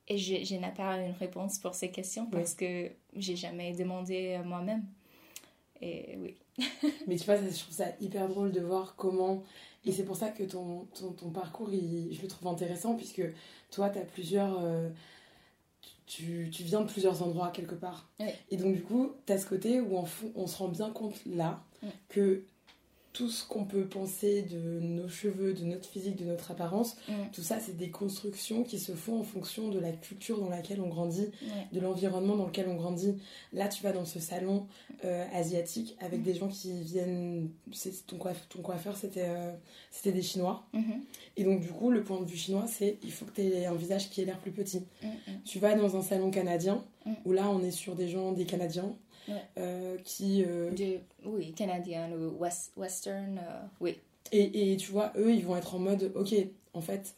Et 0.10 0.17
je, 0.17 0.44
je 0.46 0.56
n'ai 0.56 0.72
pas 0.72 0.98
une 1.01 1.12
réponse 1.13 1.60
pour 1.60 1.75
ces 1.75 1.91
questions 1.91 2.27
parce 2.27 2.53
que 2.53 2.89
j'ai 3.13 3.36
jamais 3.36 3.74
demandé 3.74 4.39
moi-même. 4.46 4.86
Et 5.82 6.17
oui. 6.17 6.38
Mais 7.08 7.16
tu 7.16 7.26
vois, 7.26 7.38
je 7.38 7.60
trouve 7.60 7.74
ça 7.74 7.86
hyper 8.00 8.28
drôle 8.28 8.52
de 8.52 8.62
voir 8.62 8.96
comment 8.96 9.44
et 9.88 9.94
c'est 9.94 10.04
pour 10.04 10.18
ça 10.18 10.30
que 10.30 10.44
ton, 10.44 10.86
ton, 11.00 11.14
ton 11.14 11.30
parcours, 11.30 11.70
il, 11.72 12.14
je 12.14 12.22
le 12.22 12.28
trouve 12.28 12.50
intéressant, 12.50 12.96
puisque 12.96 13.22
toi, 13.72 13.90
tu 13.90 14.00
as 14.00 14.04
plusieurs. 14.04 14.60
Euh, 14.62 14.90
tu, 16.06 16.50
tu, 16.52 16.64
viens 16.64 16.82
de 16.82 16.88
plusieurs 16.90 17.24
endroits 17.24 17.50
quelque 17.50 17.76
part. 17.76 18.10
Et 18.50 18.58
donc, 18.58 18.76
du 18.76 18.82
coup, 18.82 19.14
tu 19.26 19.34
as 19.34 19.38
ce 19.38 19.46
côté 19.46 19.80
où 19.80 19.98
on, 19.98 20.06
on 20.36 20.48
se 20.48 20.58
rend 20.58 20.68
bien 20.68 20.90
compte 20.90 21.16
là 21.26 21.64
que 22.10 22.44
tout 23.18 23.30
ce 23.30 23.48
qu'on 23.48 23.66
peut 23.66 23.86
penser 23.86 24.44
de 24.44 24.80
nos 24.80 25.10
cheveux, 25.10 25.56
de 25.56 25.64
notre 25.64 25.90
physique, 25.90 26.18
de 26.18 26.26
notre 26.26 26.52
apparence, 26.52 26.96
mm. 27.10 27.14
tout 27.34 27.42
ça, 27.42 27.60
c'est 27.60 27.76
des 27.76 27.90
constructions 27.90 28.64
qui 28.64 28.78
se 28.78 28.92
font 28.92 29.20
en 29.20 29.24
fonction 29.24 29.70
de 29.70 29.80
la 29.80 29.92
culture 29.92 30.40
dans 30.40 30.50
laquelle 30.50 30.82
on 30.82 30.88
grandit, 30.88 31.32
de 31.74 31.80
l'environnement 31.80 32.36
dans 32.36 32.46
lequel 32.46 32.68
on 32.68 32.76
grandit. 32.76 33.18
Là, 33.54 33.70
tu 33.70 33.82
vas 33.82 33.92
dans 33.92 34.06
ce 34.06 34.20
salon 34.20 34.68
euh, 35.04 35.26
asiatique 35.34 35.98
avec 36.00 36.20
mm. 36.20 36.24
des 36.24 36.36
gens 36.36 36.48
qui 36.48 36.80
viennent. 36.84 37.50
Ton, 38.06 38.18
coiffeur, 38.18 38.48
ton 38.50 38.62
coiffeur, 38.62 38.96
c'était 38.96 39.26
euh, 39.26 39.52
c'était 39.90 40.12
des 40.12 40.22
Chinois. 40.22 40.68
Mm-hmm. 40.76 41.00
Et 41.38 41.44
donc, 41.44 41.62
du 41.62 41.70
coup, 41.70 41.90
le 41.90 42.04
point 42.04 42.22
de 42.22 42.26
vue 42.26 42.38
chinois, 42.38 42.66
c'est 42.68 43.00
il 43.02 43.12
faut 43.12 43.26
que 43.26 43.32
tu 43.32 43.42
aies 43.42 43.66
un 43.66 43.74
visage 43.74 44.12
qui 44.12 44.22
ait 44.22 44.26
l'air 44.26 44.38
plus 44.38 44.52
petit. 44.52 44.84
Mm, 45.02 45.08
tu 45.44 45.58
vas 45.58 45.74
dans 45.74 45.96
un 45.96 46.04
salon 46.04 46.30
canadien 46.30 46.84
où 47.26 47.32
là, 47.32 47.50
on 47.50 47.64
est 47.64 47.72
sur 47.72 47.96
des 47.96 48.10
gens, 48.10 48.32
des 48.32 48.46
Canadiens 48.46 48.96
euh, 49.58 49.98
qui... 50.04 50.44
Euh, 50.46 50.72
oui, 51.26 51.54
canadien 51.54 52.12
ou 52.12 52.38
western, 52.76 53.38
euh, 53.38 53.62
oui. 53.80 53.98
Et, 54.32 54.74
et, 54.74 54.78
tu 54.78 54.92
vois, 54.92 55.14
eux, 55.18 55.34
ils 55.34 55.46
vont 55.46 55.56
être 55.56 55.76
en 55.76 55.80
mode, 55.80 56.12
ok, 56.16 56.34
en 56.74 56.82
fait, 56.82 57.16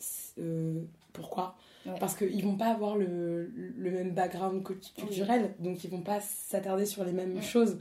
pourquoi? 1.14 1.56
Parce 2.00 2.16
qu'ils 2.16 2.44
vont 2.44 2.56
pas 2.56 2.68
avoir 2.68 2.98
le, 2.98 3.48
le 3.48 3.92
même 3.92 4.12
background 4.12 4.64
culturel, 4.64 5.56
donc 5.60 5.84
ils 5.84 5.90
vont 5.90 6.02
pas 6.02 6.22
s'attarder 6.22 6.86
sur 6.86 7.04
les 7.04 7.14
mêmes 7.14 7.42
choses. 7.42 7.80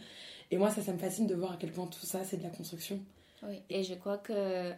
Et 0.51 0.57
moi, 0.57 0.71
ça, 0.71 0.81
ça 0.81 0.93
me 0.93 0.99
fascine 0.99 1.27
de 1.27 1.35
voir 1.35 1.53
à 1.53 1.57
quel 1.59 1.73
point 1.73 1.87
tout 1.87 2.07
ça, 2.07 2.25
c'est 2.25 2.39
de 2.39 2.43
la 2.43 2.49
construction. 2.49 3.01
Oui, 3.43 3.61
et 3.69 3.85
je 3.85 3.95
crois 3.95 4.17
que 4.17 4.73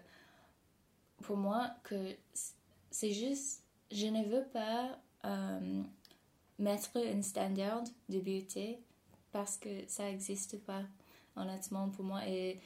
pour 1.22 1.36
moi, 1.36 1.70
que 1.84 1.94
c'est 2.90 3.12
juste, 3.12 3.62
je 3.92 4.06
ne 4.06 4.24
veux 4.24 4.44
pas 4.52 4.98
mettre 6.58 6.90
un 6.96 7.22
standard 7.22 7.84
de 8.08 8.18
beauté 8.18 8.80
parce 9.32 9.56
que 9.56 9.68
ça 9.86 10.04
n'existe 10.04 10.58
pas, 10.64 10.82
honnêtement, 11.36 11.88
pour 11.88 12.04
moi. 12.04 12.26
Et 12.26 12.60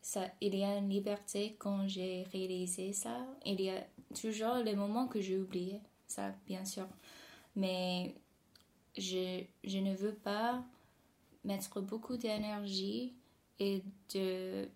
ça, 0.00 0.26
il 0.40 0.54
y 0.54 0.64
a 0.64 0.76
une 0.76 0.88
liberté 0.88 1.56
quand 1.58 1.86
j'ai 1.86 2.24
réalisé 2.32 2.92
ça. 2.92 3.26
Il 3.46 3.60
y 3.60 3.70
a 3.70 3.84
toujours 4.20 4.56
les 4.56 4.74
moments 4.74 5.06
que 5.06 5.20
j'ai 5.20 5.38
oublié, 5.38 5.80
ça, 6.06 6.34
bien 6.46 6.64
sûr. 6.64 6.86
Mais 7.56 8.14
je, 8.96 9.44
je 9.64 9.78
ne 9.78 9.94
veux 9.94 10.14
pas 10.14 10.62
mettre 11.44 11.80
beaucoup 11.80 12.16
d'énergie 12.16 13.14
et 13.58 13.82
de 14.14 14.68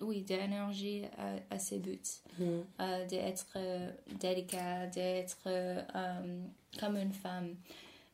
oui, 0.00 0.22
d'énergie 0.22 1.04
à, 1.18 1.54
à, 1.54 1.58
ces 1.58 1.78
buts, 1.78 2.00
mm. 2.38 2.44
euh, 2.80 3.06
d'être 3.06 3.52
euh, 3.56 3.92
délicat, 4.18 4.86
d'être 4.86 5.38
euh, 5.46 5.82
comme 6.80 6.96
une 6.96 7.12
femme. 7.12 7.56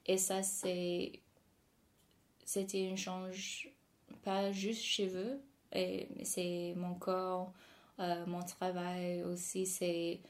Et 0.06 0.18
ça, 0.18 0.42
c'est 0.42 1.20
c'était 2.44 2.84
une 2.84 2.96
change, 2.96 3.70
pas 4.22 4.52
juste 4.52 4.82
cheveux, 4.82 5.40
et 5.72 6.08
c'est 6.24 6.74
mon 6.76 6.94
corps, 6.94 7.52
euh, 7.98 8.26
mon 8.26 8.42
travail 8.42 9.22
aussi, 9.22 9.66
c'est 9.66 10.20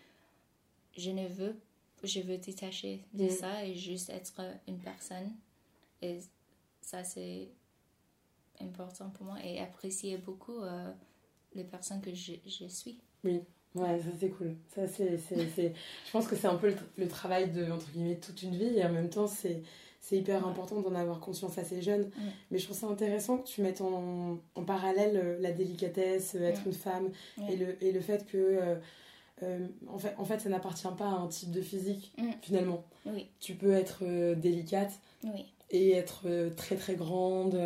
je 0.97 1.11
ne 1.11 1.27
veux, 1.27 1.57
je 2.03 2.21
veux 2.21 2.39
détacher 2.39 3.05
de 3.15 3.25
mm. 3.25 3.31
ça 3.31 3.65
et 3.65 3.75
juste 3.75 4.11
être 4.11 4.41
une 4.69 4.79
personne. 4.79 5.33
Et 6.01 6.19
ça, 6.81 7.03
c'est 7.05 7.49
important 8.61 9.11
pour 9.11 9.27
moi 9.27 9.37
et 9.43 9.61
apprécier 9.61 10.19
beaucoup 10.19 10.61
euh, 10.61 10.93
les 11.55 11.65
personnes 11.65 12.01
que 12.01 12.15
je, 12.15 12.35
je 12.47 12.67
suis. 12.67 12.99
Oui. 13.25 13.41
Ouais, 13.75 13.99
ça 14.01 14.09
c'est 14.21 14.29
cool. 14.29 14.55
Ça, 14.75 14.87
c'est, 14.87 15.17
Je 15.17 16.11
pense 16.13 16.27
que 16.29 16.37
c'est 16.37 16.47
un 16.47 16.57
peu 16.57 16.69
le, 16.69 16.77
le, 16.99 17.09
travail 17.09 17.51
de, 17.51 17.71
entre 17.71 17.91
guillemets, 17.91 18.19
toute 18.19 18.43
une 18.43 18.55
vie 18.55 18.77
et 18.79 18.85
en 18.85 18.93
même 18.93 19.09
temps, 19.09 19.27
c'est, 19.27 19.63
c'est 20.03 20.19
hyper 20.19 20.45
important 20.47 20.81
d'en 20.81 20.95
avoir 20.97 21.21
conscience 21.21 21.57
assez 21.59 21.81
jeune. 21.81 22.11
Mais 22.51 22.59
je 22.59 22.65
trouve 22.65 22.77
ça 22.77 22.89
intéressant 22.89 23.39
que 23.39 23.47
tu 23.47 23.63
mettes 23.63 23.81
en, 23.81 24.39
en 24.57 24.65
parallèle 24.65 25.17
euh, 25.17 25.39
la 25.41 25.53
délicatesse, 25.53 26.35
euh, 26.35 26.49
être 26.49 26.67
une 26.67 26.73
femme, 26.73 27.11
et, 27.49 27.57
le, 27.57 27.83
et 27.83 27.93
le 27.93 28.01
fait 28.01 28.27
que, 28.27 28.37
euh, 29.43 29.69
en, 29.89 29.99
fait, 29.99 30.15
en 30.19 30.25
fait, 30.25 30.41
ça 30.41 30.49
n'appartient 30.49 30.89
pas 30.99 31.07
à 31.07 31.13
un 31.13 31.29
type 31.29 31.53
de 31.53 31.63
physique, 31.63 32.13
mm. 32.19 32.31
finalement. 32.43 32.85
Oui. 33.07 33.29
Tu 33.39 33.55
peux 33.55 33.73
être 33.73 34.05
délicate. 34.35 34.93
Et 35.75 35.93
être 35.93 36.51
très 36.55 36.77
très 36.77 36.97
grande, 36.97 37.59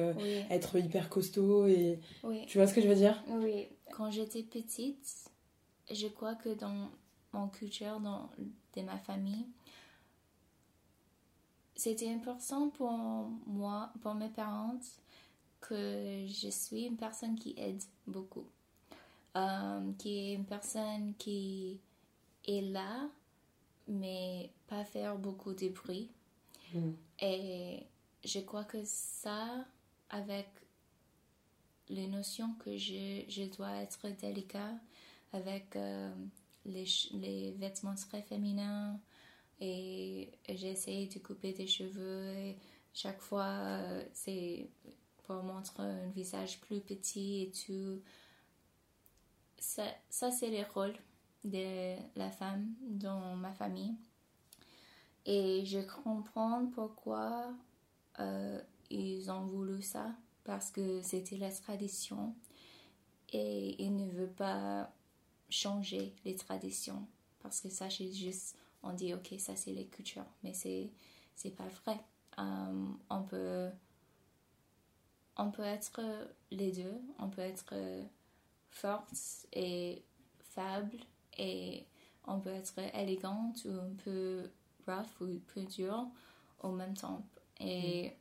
être 0.48 0.78
hyper 0.78 1.08
costaud 1.08 1.66
et 1.66 1.98
tu 2.46 2.56
vois 2.58 2.68
ce 2.68 2.74
que 2.74 2.80
je 2.80 2.86
veux 2.86 2.94
dire? 2.94 3.20
Oui, 3.28 3.66
quand 3.90 4.12
j'étais 4.12 4.44
petite, 4.44 5.24
je 5.90 6.06
crois 6.06 6.36
que 6.36 6.50
dans 6.50 6.88
mon 7.32 7.48
culture, 7.48 7.98
dans 7.98 8.30
de 8.76 8.82
ma 8.82 8.96
famille, 8.98 9.46
c'était 11.76 12.12
important 12.12 12.70
pour 12.70 12.90
moi, 13.46 13.92
pour 14.00 14.14
mes 14.14 14.30
parents, 14.30 14.80
que 15.60 16.24
je 16.26 16.48
suis 16.48 16.84
une 16.84 16.96
personne 16.96 17.36
qui 17.36 17.54
aide 17.56 17.82
beaucoup. 18.06 18.46
Euh, 19.36 19.92
qui 19.98 20.18
est 20.18 20.34
une 20.34 20.46
personne 20.46 21.14
qui 21.18 21.78
est 22.46 22.62
là, 22.62 23.10
mais 23.86 24.50
pas 24.66 24.84
faire 24.84 25.18
beaucoup 25.18 25.52
de 25.52 25.68
bruit. 25.68 26.10
Mm. 26.72 26.92
Et 27.20 27.82
je 28.24 28.40
crois 28.40 28.64
que 28.64 28.78
ça, 28.84 29.66
avec 30.08 30.48
les 31.90 32.06
notions 32.06 32.54
que 32.60 32.76
je, 32.78 33.24
je 33.28 33.44
dois 33.54 33.72
être 33.82 34.08
délicat, 34.20 34.72
avec 35.32 35.76
euh, 35.76 36.14
les, 36.64 36.86
les 37.12 37.52
vêtements 37.52 37.94
très 37.94 38.22
féminins, 38.22 38.98
et 39.60 40.30
j'ai 40.48 40.74
de 41.06 41.18
couper 41.18 41.52
des 41.52 41.66
cheveux 41.66 42.32
et 42.34 42.56
chaque 42.92 43.20
fois 43.20 43.46
euh, 43.46 44.04
c'est 44.12 44.68
pour 45.24 45.42
montrer 45.42 45.82
un 45.82 46.08
visage 46.08 46.60
plus 46.60 46.80
petit 46.80 47.42
et 47.42 47.50
tout. 47.50 48.00
Ça, 49.58 49.84
ça 50.08 50.30
c'est 50.30 50.50
le 50.50 50.64
rôle 50.72 50.94
de 51.44 51.96
la 52.16 52.30
femme 52.30 52.68
dans 52.82 53.36
ma 53.36 53.52
famille. 53.52 53.94
Et 55.24 55.64
je 55.64 55.80
comprends 55.80 56.66
pourquoi 56.66 57.52
euh, 58.20 58.60
ils 58.90 59.30
ont 59.30 59.46
voulu 59.46 59.82
ça, 59.82 60.14
parce 60.44 60.70
que 60.70 61.02
c'était 61.02 61.36
la 61.36 61.50
tradition 61.50 62.34
et 63.32 63.82
ils 63.82 63.94
ne 63.96 64.08
veulent 64.08 64.32
pas 64.32 64.92
changer 65.50 66.14
les 66.24 66.36
traditions, 66.36 67.06
parce 67.42 67.60
que 67.60 67.68
ça 67.68 67.90
c'est 67.90 68.12
juste 68.12 68.56
on 68.82 68.92
dit 68.92 69.14
ok 69.14 69.34
ça 69.38 69.56
c'est 69.56 69.72
les 69.72 69.86
cultures. 69.86 70.26
Mais 70.42 70.52
c'est 70.52 70.90
c'est 71.34 71.50
pas 71.50 71.68
vrai. 71.84 71.98
Euh, 72.38 72.86
on 73.10 73.22
peut 73.22 73.70
on 75.36 75.50
peut 75.50 75.62
être 75.62 76.00
les 76.50 76.72
deux. 76.72 77.00
On 77.18 77.28
peut 77.28 77.42
être 77.42 77.74
forte 78.70 79.12
et 79.52 80.02
faible 80.40 80.98
et 81.38 81.86
on 82.26 82.40
peut 82.40 82.50
être 82.50 82.78
élégante 82.94 83.64
ou 83.66 83.70
un 83.70 83.94
peu 84.04 84.50
rough 84.86 85.20
ou 85.20 85.24
un 85.24 85.38
peu 85.54 85.62
dur 85.64 86.06
au 86.60 86.70
même 86.70 86.94
temps. 86.94 87.24
Et 87.60 88.08
mm. 88.08 88.12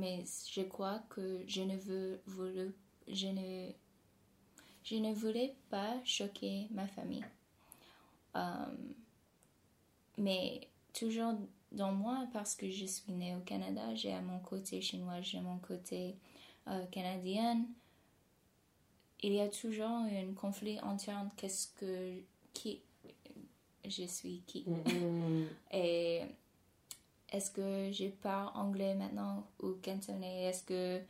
mais 0.00 0.24
je 0.50 0.62
crois 0.62 1.00
que 1.10 1.42
je 1.46 1.62
ne 1.62 1.76
veux 1.76 2.20
je 3.08 3.26
ne 3.26 3.72
je 4.82 4.96
ne 4.96 5.14
voulais 5.14 5.54
pas 5.70 5.94
choquer 6.04 6.68
ma 6.70 6.86
famille. 6.86 7.24
Euh, 8.36 8.66
mais 10.18 10.68
toujours 10.92 11.34
dans 11.72 11.92
moi 11.92 12.26
parce 12.32 12.54
que 12.54 12.68
je 12.70 12.86
suis 12.86 13.12
née 13.12 13.34
au 13.34 13.40
Canada. 13.40 13.94
J'ai 13.94 14.12
à 14.12 14.20
mon 14.20 14.38
côté 14.38 14.80
chinois, 14.80 15.20
j'ai 15.20 15.40
mon 15.40 15.58
côté 15.58 16.14
euh, 16.68 16.84
canadien. 16.86 17.64
Il 19.22 19.32
y 19.32 19.40
a 19.40 19.48
toujours 19.48 19.88
un 19.88 20.32
conflit 20.34 20.78
interne. 20.82 21.30
Qu'est-ce 21.36 21.68
que. 21.78 22.20
Qui. 22.52 22.80
Je 23.84 24.04
suis 24.04 24.42
qui. 24.46 24.64
Mm, 24.66 25.46
Et 25.72 26.22
est-ce 27.30 27.50
que 27.50 27.90
je 27.92 28.08
parle 28.08 28.50
anglais 28.54 28.94
maintenant 28.94 29.46
ou 29.60 29.72
cantonais? 29.82 30.44
Est-ce 30.44 30.62
que 30.62 31.00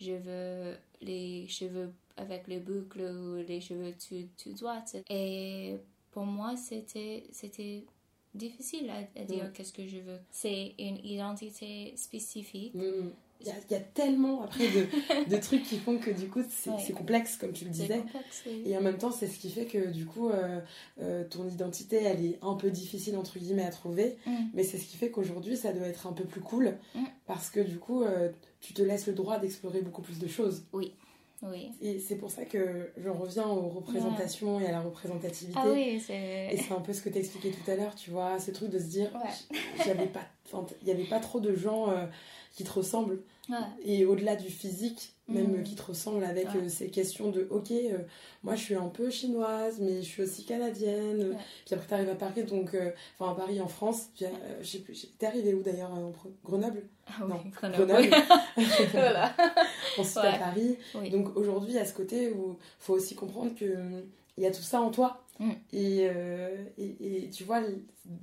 je 0.00 0.12
veux 0.12 0.76
les 1.00 1.46
cheveux 1.48 1.92
avec 2.16 2.46
les 2.46 2.60
boucles 2.60 3.02
ou 3.02 3.36
les 3.36 3.60
cheveux 3.60 3.92
tout, 3.92 4.28
tout 4.42 4.54
droits? 4.54 4.84
Et 5.10 5.76
pour 6.10 6.24
moi, 6.24 6.56
c'était, 6.56 7.24
c'était 7.32 7.84
difficile 8.34 8.90
à, 8.90 9.20
à 9.20 9.24
dire 9.24 9.44
Mm. 9.44 9.52
qu'est-ce 9.52 9.72
que 9.72 9.86
je 9.86 9.98
veux. 9.98 10.18
C'est 10.30 10.74
une 10.78 10.98
identité 11.04 11.92
spécifique. 11.96 12.74
mm. 12.74 13.10
Il 13.40 13.48
y, 13.48 13.50
a, 13.50 13.54
il 13.68 13.72
y 13.72 13.76
a 13.76 13.80
tellement 13.80 14.42
après 14.42 14.68
de, 14.68 14.86
de 15.30 15.36
trucs 15.40 15.64
qui 15.64 15.76
font 15.78 15.98
que 15.98 16.10
du 16.10 16.28
coup 16.28 16.40
c'est 16.48 16.70
Ouais. 16.70 16.92
complexe 16.92 17.36
comme 17.36 17.52
tu 17.52 17.64
le 17.64 17.70
disais. 17.70 17.98
complexe, 17.98 18.42
oui. 18.46 18.62
Et 18.64 18.76
en 18.76 18.80
même 18.80 18.96
temps, 18.96 19.10
c'est 19.10 19.26
ce 19.26 19.38
qui 19.38 19.50
fait 19.50 19.66
que 19.66 19.90
du 19.90 20.06
coup, 20.06 20.30
euh, 20.30 20.60
euh, 21.02 21.24
ton 21.28 21.46
identité, 21.46 21.96
elle 21.96 22.24
est 22.24 22.38
un 22.40 22.54
peu 22.54 22.70
difficile 22.70 23.16
entre 23.18 23.38
guillemets 23.38 23.64
à 23.66 23.70
trouver. 23.70 24.16
Mm. 24.24 24.32
Mais 24.54 24.62
c'est 24.62 24.78
ce 24.78 24.86
qui 24.86 24.96
fait 24.96 25.10
qu'aujourd'hui, 25.10 25.56
ça 25.58 25.72
doit 25.74 25.86
être 25.88 26.06
un 26.06 26.12
peu 26.12 26.24
plus 26.24 26.40
cool. 26.40 26.78
Mm. 26.94 27.02
Parce 27.26 27.50
que 27.50 27.60
du 27.60 27.76
coup, 27.78 28.02
euh, 28.04 28.30
tu 28.60 28.72
te 28.72 28.80
laisses 28.80 29.08
le 29.08 29.12
droit 29.14 29.38
d'explorer 29.38 29.82
beaucoup 29.82 30.02
plus 30.02 30.18
de 30.20 30.28
choses. 30.28 30.64
Oui. 30.72 30.94
Et 31.80 31.98
c'est 31.98 32.16
pour 32.16 32.30
ça 32.30 32.44
que 32.44 32.90
je 32.96 33.08
reviens 33.08 33.46
aux 33.46 33.68
représentations 33.68 34.60
et 34.60 34.66
à 34.66 34.72
la 34.72 34.80
représentativité. 34.80 35.58
Ah 35.62 35.68
oui, 35.70 36.00
Et 36.50 36.56
c'est. 36.58 36.72
un 36.72 36.80
peu 36.80 36.92
ce 36.92 37.02
que 37.02 37.08
tu 37.08 37.18
expliqué 37.18 37.50
tout 37.50 37.70
à 37.70 37.76
l'heure, 37.76 37.94
tu 37.94 38.10
vois, 38.10 38.38
ce 38.38 38.50
truc 38.50 38.70
de 38.70 38.78
se 38.78 38.84
dire, 38.86 39.10
Ouais. 39.14 39.30
il 39.80 39.84
n'y 40.86 40.90
avait 40.90 41.04
pas 41.04 41.20
trop 41.20 41.40
de 41.40 41.54
gens 41.54 41.90
euh, 41.90 42.06
qui 42.54 42.64
te 42.64 42.70
ressemblent. 42.72 43.20
Ouais. 43.50 43.56
Et 43.84 44.04
au-delà 44.06 44.36
du 44.36 44.48
physique, 44.48 45.12
même 45.28 45.58
Mm. 45.60 45.62
qui 45.64 45.74
te 45.74 45.82
ressemblent 45.82 46.24
avec 46.24 46.46
Ouais. 46.46 46.60
euh, 46.62 46.68
ces 46.68 46.88
questions 46.88 47.30
de, 47.30 47.46
ok, 47.50 47.70
euh, 47.72 47.98
moi 48.42 48.54
je 48.54 48.62
suis 48.62 48.74
un 48.74 48.88
peu 48.88 49.10
chinoise, 49.10 49.78
mais 49.80 50.02
je 50.02 50.06
suis 50.08 50.22
aussi 50.22 50.44
canadienne. 50.44 51.30
Ouais. 51.30 51.36
Puis 51.66 51.74
après, 51.74 51.86
t'arrives 51.86 52.08
à 52.10 52.14
Paris, 52.14 52.44
donc, 52.44 52.74
euh, 52.74 52.90
enfin 53.18 53.32
à 53.32 53.34
Paris 53.34 53.60
en 53.60 53.68
France. 53.68 54.08
T'es 54.18 55.26
arrivé 55.26 55.54
où 55.54 55.62
d'ailleurs 55.62 55.92
Grenoble? 56.44 56.82
Ah 57.06 57.24
Non, 57.26 57.36
oui, 57.44 57.50
Grenoble. 57.50 57.86
Grenoble. 57.86 58.14
voilà. 58.92 59.34
Ensuite 59.98 60.16
à 60.24 60.32
Paris. 60.38 60.76
Oui. 60.94 61.10
Donc 61.10 61.36
aujourd'hui, 61.36 61.76
à 61.78 61.84
ce 61.84 61.92
côté 61.94 62.30
où 62.32 62.56
faut 62.78 62.94
aussi 62.94 63.14
comprendre 63.14 63.54
que 63.54 63.74
il 64.36 64.42
y 64.42 64.46
a 64.46 64.50
tout 64.50 64.62
ça 64.62 64.80
en 64.80 64.90
toi. 64.90 65.23
Mm. 65.40 65.50
Et, 65.72 66.08
euh, 66.08 66.64
et, 66.78 67.24
et 67.26 67.30
tu 67.30 67.44
vois, 67.44 67.60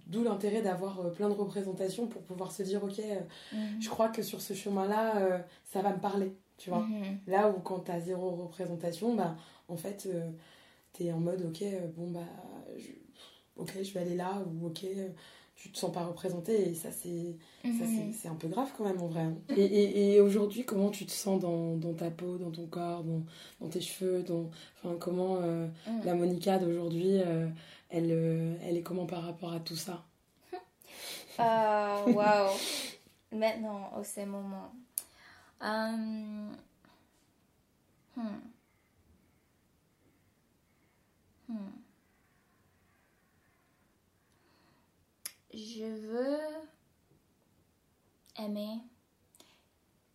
d'où 0.08 0.24
l'intérêt 0.24 0.62
d'avoir 0.62 1.00
euh, 1.02 1.10
plein 1.10 1.28
de 1.30 1.34
représentations 1.34 2.08
pour 2.08 2.22
pouvoir 2.24 2.52
se 2.52 2.64
dire, 2.64 2.84
ok, 2.84 3.00
euh, 3.00 3.20
Mhm. 3.54 3.82
je 3.82 3.90
crois 3.90 4.10
que 4.10 4.22
sur 4.22 4.42
ce 4.42 4.54
chemin-là, 4.54 5.18
euh, 5.18 5.40
ça 5.66 5.82
va 5.82 5.92
me 5.94 6.00
parler, 6.00 6.38
tu 6.58 6.70
vois. 6.70 6.86
Mhm. 6.88 7.20
Là 7.28 7.50
où 7.50 7.60
quand 7.60 7.80
t'as 7.80 8.00
zéro 8.00 8.32
représentation, 8.32 9.16
bah, 9.16 9.36
en 9.68 9.76
fait, 9.76 10.08
euh, 10.08 10.30
t'es 10.94 11.12
en 11.12 11.20
mode, 11.20 11.44
ok, 11.46 11.64
bon, 11.98 12.12
bah, 12.12 12.28
je, 12.78 12.92
ok, 13.58 13.74
je 13.84 13.94
vais 13.94 14.00
aller 14.00 14.16
là, 14.16 14.42
ou 14.46 14.68
ok, 14.68 14.86
tu 15.62 15.72
te 15.72 15.78
sens 15.78 15.92
pas 15.92 16.04
représenté, 16.06 16.70
et 16.70 16.76
ça, 16.76 16.92
c'est 16.92 17.38
ça, 17.72 17.86
c'est- 17.86 18.02
Mhm. 18.04 18.14
c'est 18.14 18.28
un 18.28 18.36
peu 18.36 18.48
grave 18.50 18.70
quand 18.78 18.86
même 18.86 19.02
en 19.02 19.08
vrai. 19.08 19.22
hein. 19.22 19.36
Et, 19.56 19.64
et, 19.64 20.14
et 20.16 20.22
aujourd'hui, 20.22 20.66
comment 20.66 20.90
tu 20.90 21.06
te 21.06 21.12
sens 21.12 21.40
dans, 21.40 21.78
dans 21.78 21.94
ta 21.94 22.12
peau, 22.12 22.38
dans 22.38 22.52
ton 22.52 22.68
corps, 22.68 23.04
dans, 23.04 23.24
dans 23.62 23.70
tes 23.70 23.82
cheveux 23.82 24.24
dans, 24.24 24.50
enfin, 24.84 24.96
Comment 25.00 25.38
euh, 25.42 25.68
la 26.04 26.16
Monica 26.16 26.58
d'aujourd'hui, 26.60 27.20
euh, 27.22 27.48
elle, 27.90 28.12
euh, 28.12 28.56
elle 28.64 28.78
est 28.78 28.82
comment 28.84 29.06
par 29.06 29.24
rapport 29.24 29.54
à 29.54 29.60
tout 29.60 29.76
ça? 29.76 30.04
Waouh. 31.38 32.58
Maintenant, 33.32 33.92
au 33.98 34.04
ce 34.04 34.22
moment. 34.26 34.72
Hum, 35.62 36.52
hmm. 38.16 38.52
Hmm. 41.48 41.91
Je 45.54 45.84
veux 45.84 46.40
aimer 48.38 48.80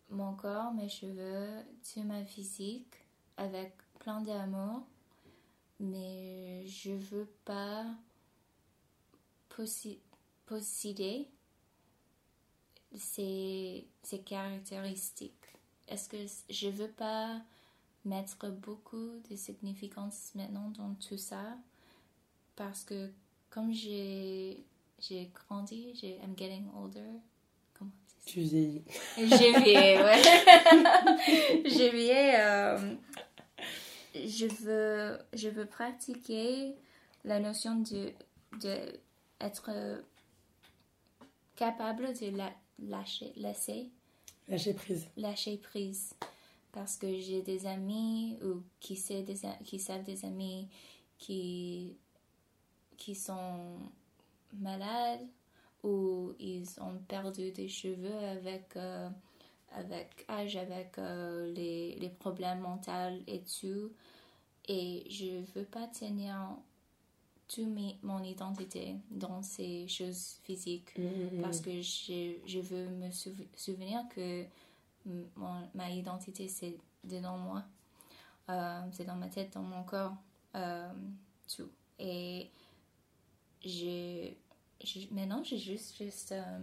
mon 0.09 0.33
corps, 0.33 0.73
mes 0.73 0.89
cheveux, 0.89 1.63
tout 1.83 2.03
ma 2.03 2.25
physique 2.25 2.95
avec 3.37 3.73
plein 3.99 4.21
d'amour, 4.21 4.87
mais 5.79 6.65
je 6.65 6.91
veux 6.91 7.29
pas 7.45 7.85
posséder 10.45 11.27
ces, 12.95 13.87
caractéristiques. 14.25 15.33
Est-ce 15.87 16.09
que 16.09 16.17
je 16.49 16.69
veux 16.69 16.91
pas 16.91 17.41
mettre 18.05 18.49
beaucoup 18.49 19.19
de 19.29 19.35
significance 19.35 20.31
maintenant 20.35 20.69
dans 20.71 20.93
tout 20.95 21.17
ça? 21.17 21.57
Parce 22.55 22.83
que 22.83 23.11
comme 23.49 23.71
j'ai 23.71 24.65
j'ai 24.99 25.29
grandi, 25.33 25.93
j'ai 25.95 26.17
I'm 26.17 26.35
getting 26.37 26.67
older. 26.75 27.05
Comment 27.73 27.91
ça? 28.07 28.15
Tu 28.25 28.41
vieillis. 28.41 28.83
J'ai 29.17 29.51
vieilli, 29.59 30.01
ouais. 30.01 30.21
J'ai 31.65 31.89
vieilli. 31.91 32.35
euh, 32.35 32.95
je 34.15 34.47
veux, 34.63 35.19
je 35.33 35.49
veux 35.49 35.65
pratiquer 35.65 36.73
la 37.23 37.39
notion 37.39 37.75
de, 37.75 38.11
de 38.61 38.99
être 39.39 39.69
capable 41.55 42.13
de 42.19 42.35
la, 42.35 42.51
lâcher, 42.79 43.33
laisser, 43.35 43.89
Lâcher 44.47 44.73
prise. 44.73 45.07
lâcher 45.17 45.57
prise. 45.57 46.13
Parce 46.71 46.95
que 46.97 47.07
j'ai 47.19 47.41
des 47.41 47.65
amis 47.65 48.37
ou 48.43 48.61
qui, 48.79 48.95
sait 48.95 49.23
des, 49.23 49.45
a- 49.45 49.57
qui 49.65 49.79
savent 49.79 50.03
des 50.03 50.25
amis 50.25 50.67
qui, 51.17 51.97
qui 52.97 53.15
sont 53.15 53.79
malades 54.53 55.25
ou 55.83 56.33
ils 56.39 56.67
ont 56.81 56.97
perdu 57.07 57.51
des 57.51 57.67
cheveux 57.69 58.15
avec, 58.15 58.75
euh, 58.75 59.09
avec 59.73 60.25
âge, 60.29 60.55
avec 60.57 60.97
euh, 60.97 61.51
les, 61.53 61.95
les 61.95 62.09
problèmes 62.09 62.59
mentaux 62.61 63.21
et 63.27 63.41
tout. 63.43 63.91
Et 64.67 65.05
je 65.09 65.43
veux 65.55 65.65
pas 65.65 65.87
tenir 65.87 66.37
toute 67.47 67.69
mon 68.03 68.23
identité 68.23 68.97
dans 69.09 69.41
ces 69.41 69.87
choses 69.87 70.37
physiques 70.43 70.97
Mhm, 70.97 71.41
parce 71.41 71.61
que 71.61 71.81
je, 71.81 72.35
je 72.45 72.59
veux 72.59 72.87
me 72.89 73.09
souv- 73.09 73.47
souvenir 73.55 74.01
que 74.09 74.45
mon- 75.37 75.69
ma 75.73 75.89
identité 75.89 76.47
c'est 76.49 76.77
dedans 77.03 77.37
moi. 77.37 77.63
Euh, 78.49 78.81
c'est 78.91 79.05
dans 79.05 79.15
ma 79.15 79.27
tête 79.29 79.53
dans 79.53 79.61
mon 79.63 79.83
corps 79.83 80.15
tout. 81.47 81.69
Et 81.99 82.49
je, 83.65 84.31
je- 84.83 85.13
maintenant 85.13 85.43
j'ai 85.43 85.57
juste 85.57 85.97
juste 85.97 86.31
euh, 86.31 86.59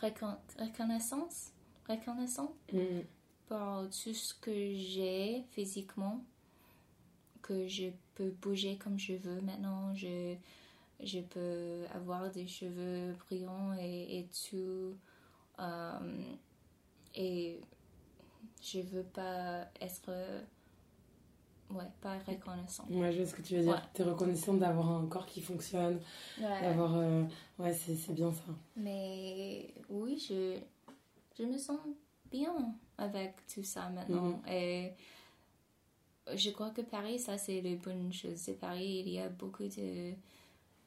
recon- 0.00 0.38
reconnaissance 0.58 1.52
reconnaissant 1.88 2.54
mhm. 2.72 3.06
pour 3.48 3.88
tout 3.90 4.14
ce 4.14 4.34
que 4.34 4.52
j'ai 4.52 5.44
physiquement, 5.52 6.24
que 7.42 7.66
je 7.68 7.88
peux 8.14 8.30
bouger 8.30 8.76
comme 8.76 8.98
je 8.98 9.14
veux 9.14 9.40
maintenant, 9.40 9.94
je, 9.94 10.34
je 11.02 11.20
peux 11.20 11.84
avoir 11.94 12.30
des 12.30 12.46
cheveux 12.46 13.14
brillants 13.26 13.74
et, 13.78 14.20
et 14.20 14.28
tout. 14.50 14.96
euh, 15.60 16.22
et 17.14 17.60
je 18.62 18.80
veux 18.80 19.02
pas 19.04 19.66
être. 19.80 20.10
Ouais, 21.70 21.84
pas 22.00 22.16
reconnaissant. 22.26 22.86
Ouais, 22.88 23.12
je 23.12 23.18
vois 23.18 23.26
ce 23.26 23.34
que 23.34 23.42
tu 23.42 23.56
veux 23.56 23.62
dire. 23.62 23.72
Ouais. 23.72 23.80
T'es 23.92 24.02
reconnaissante 24.02 24.58
d'avoir 24.58 24.90
un 24.90 25.06
corps 25.06 25.26
qui 25.26 25.40
fonctionne, 25.42 26.00
Ouais. 26.40 26.62
d'avoir... 26.62 26.96
euh, 26.96 27.24
Ouais, 27.58 27.74
c'est 27.74 28.12
bien 28.14 28.32
ça. 28.32 28.44
Mais 28.76 29.74
oui, 29.90 30.18
je, 30.18 30.58
je 31.38 31.42
me 31.44 31.58
sens 31.58 31.78
bien 32.30 32.74
avec 32.96 33.34
tout 33.52 33.62
ça 33.64 33.88
maintenant. 33.90 34.40
Et 34.48 34.92
je 36.34 36.50
crois 36.50 36.70
que 36.70 36.82
Paris, 36.82 37.18
ça 37.18 37.36
c'est 37.38 37.60
la 37.60 37.74
bonne 37.76 38.12
chose. 38.12 38.36
C'est 38.36 38.58
Paris, 38.58 39.02
il 39.06 39.12
y 39.12 39.18
a 39.18 39.28
beaucoup 39.28 39.64
de 39.64 40.12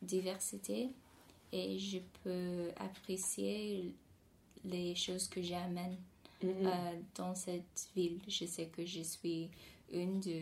diversité 0.02 0.90
et 1.52 1.78
je 1.78 2.00
peux 2.24 2.70
apprécier 2.78 3.94
les 4.64 4.96
choses 4.96 5.28
que 5.28 5.42
j'amène 5.42 5.98
Mhm. 6.44 6.66
euh, 6.66 6.72
dans 7.16 7.36
cette 7.36 7.90
ville. 7.96 8.20
Je 8.28 8.46
sais 8.46 8.66
que 8.68 8.84
je 8.86 9.02
suis 9.02 9.50
une 9.92 10.20
de 10.22 10.42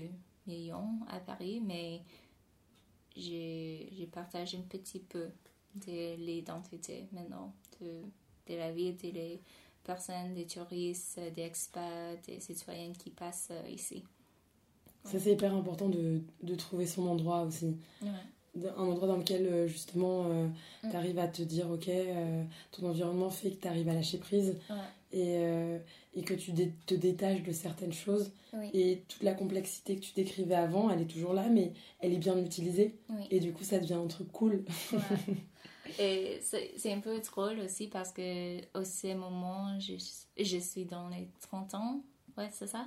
millions 0.49 0.99
à 1.07 1.19
Paris, 1.19 1.61
mais 1.65 2.01
je 3.15 4.05
partage 4.05 4.55
un 4.55 4.61
petit 4.61 4.99
peu 4.99 5.27
de 5.75 6.15
l'identité 6.15 7.07
maintenant 7.11 7.53
de, 7.79 8.01
de 8.47 8.57
la 8.57 8.71
ville, 8.71 8.97
de 8.97 9.09
les 9.09 9.41
personnes, 9.83 10.33
des 10.33 10.45
touristes, 10.45 11.19
des 11.35 11.43
expats, 11.43 12.19
des 12.27 12.39
citoyennes 12.39 12.93
qui 12.93 13.09
passent 13.11 13.49
euh, 13.51 13.69
ici. 13.69 14.03
Ça, 15.03 15.19
c'est 15.19 15.31
hyper 15.31 15.55
important 15.55 15.89
de, 15.89 16.21
de 16.43 16.55
trouver 16.55 16.85
son 16.85 17.07
endroit 17.07 17.43
aussi. 17.43 17.77
Ouais. 18.01 18.09
Un 18.77 18.83
endroit 18.83 19.07
dans 19.07 19.17
lequel 19.17 19.45
euh, 19.45 19.67
justement 19.67 20.23
Mm. 20.23 20.89
tu 20.91 20.95
arrives 20.95 21.19
à 21.19 21.27
te 21.27 21.41
dire 21.41 21.69
ok 21.69 21.87
euh, 21.89 22.43
ton 22.71 22.87
environnement 22.87 23.29
fait 23.29 23.51
que 23.51 23.61
tu 23.61 23.67
arrives 23.67 23.89
à 23.89 23.93
lâcher 23.93 24.17
prise 24.17 24.55
Ouais. 24.69 24.75
et, 25.11 25.35
euh, 25.37 25.77
et 26.15 26.21
que 26.23 26.33
tu 26.33 26.51
dé- 26.51 26.73
te 26.85 26.93
détaches 26.95 27.43
de 27.43 27.51
certaines 27.51 27.93
choses 27.93 28.31
Oui. 28.53 28.69
et 28.73 29.03
toute 29.07 29.23
la 29.23 29.33
complexité 29.33 29.95
que 29.97 30.01
tu 30.01 30.13
décrivais 30.13 30.55
avant 30.55 30.89
elle 30.89 31.01
est 31.01 31.05
toujours 31.11 31.33
là 31.33 31.47
mais 31.49 31.73
elle 31.99 32.13
est 32.13 32.17
bien 32.17 32.37
utilisée 32.37 32.95
Oui. 33.09 33.23
et 33.29 33.39
du 33.39 33.51
coup 33.53 33.63
ça 33.63 33.79
devient 33.79 33.93
un 33.95 34.07
truc 34.07 34.31
cool 34.31 34.63
Ouais. 34.93 34.99
Et 35.99 36.39
c'est 36.43 36.71
c'est 36.77 36.93
un 36.93 36.99
peu 36.99 37.19
drôle 37.19 37.59
aussi 37.61 37.87
parce 37.87 38.11
que 38.11 38.59
au 38.77 38.83
ce 38.83 39.13
moment, 39.15 39.79
je, 39.79 39.93
je 40.37 40.57
suis 40.59 40.85
dans 40.85 41.09
les 41.09 41.27
30 41.41 41.73
ans. 41.73 42.03
Ouais, 42.37 42.47
c'est 42.51 42.67
ça. 42.67 42.85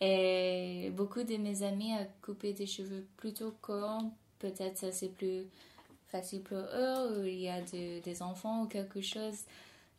Et 0.00 0.90
beaucoup 0.96 1.22
de 1.22 1.36
mes 1.36 1.62
amis 1.62 1.92
ont 1.92 2.06
coupé 2.20 2.52
des 2.52 2.66
cheveux 2.66 3.06
plutôt 3.16 3.52
courts. 3.62 4.02
Peut-être 4.42 4.76
ça 4.76 4.90
c'est 4.90 5.08
plus 5.20 5.46
facile 6.08 6.42
pour 6.42 6.58
eux 6.58 7.20
ou 7.20 7.24
il 7.24 7.40
y 7.40 7.48
a 7.48 7.60
de- 7.62 8.00
des 8.00 8.22
enfants 8.22 8.64
ou 8.64 8.66
quelque 8.66 9.00
chose. 9.00 9.38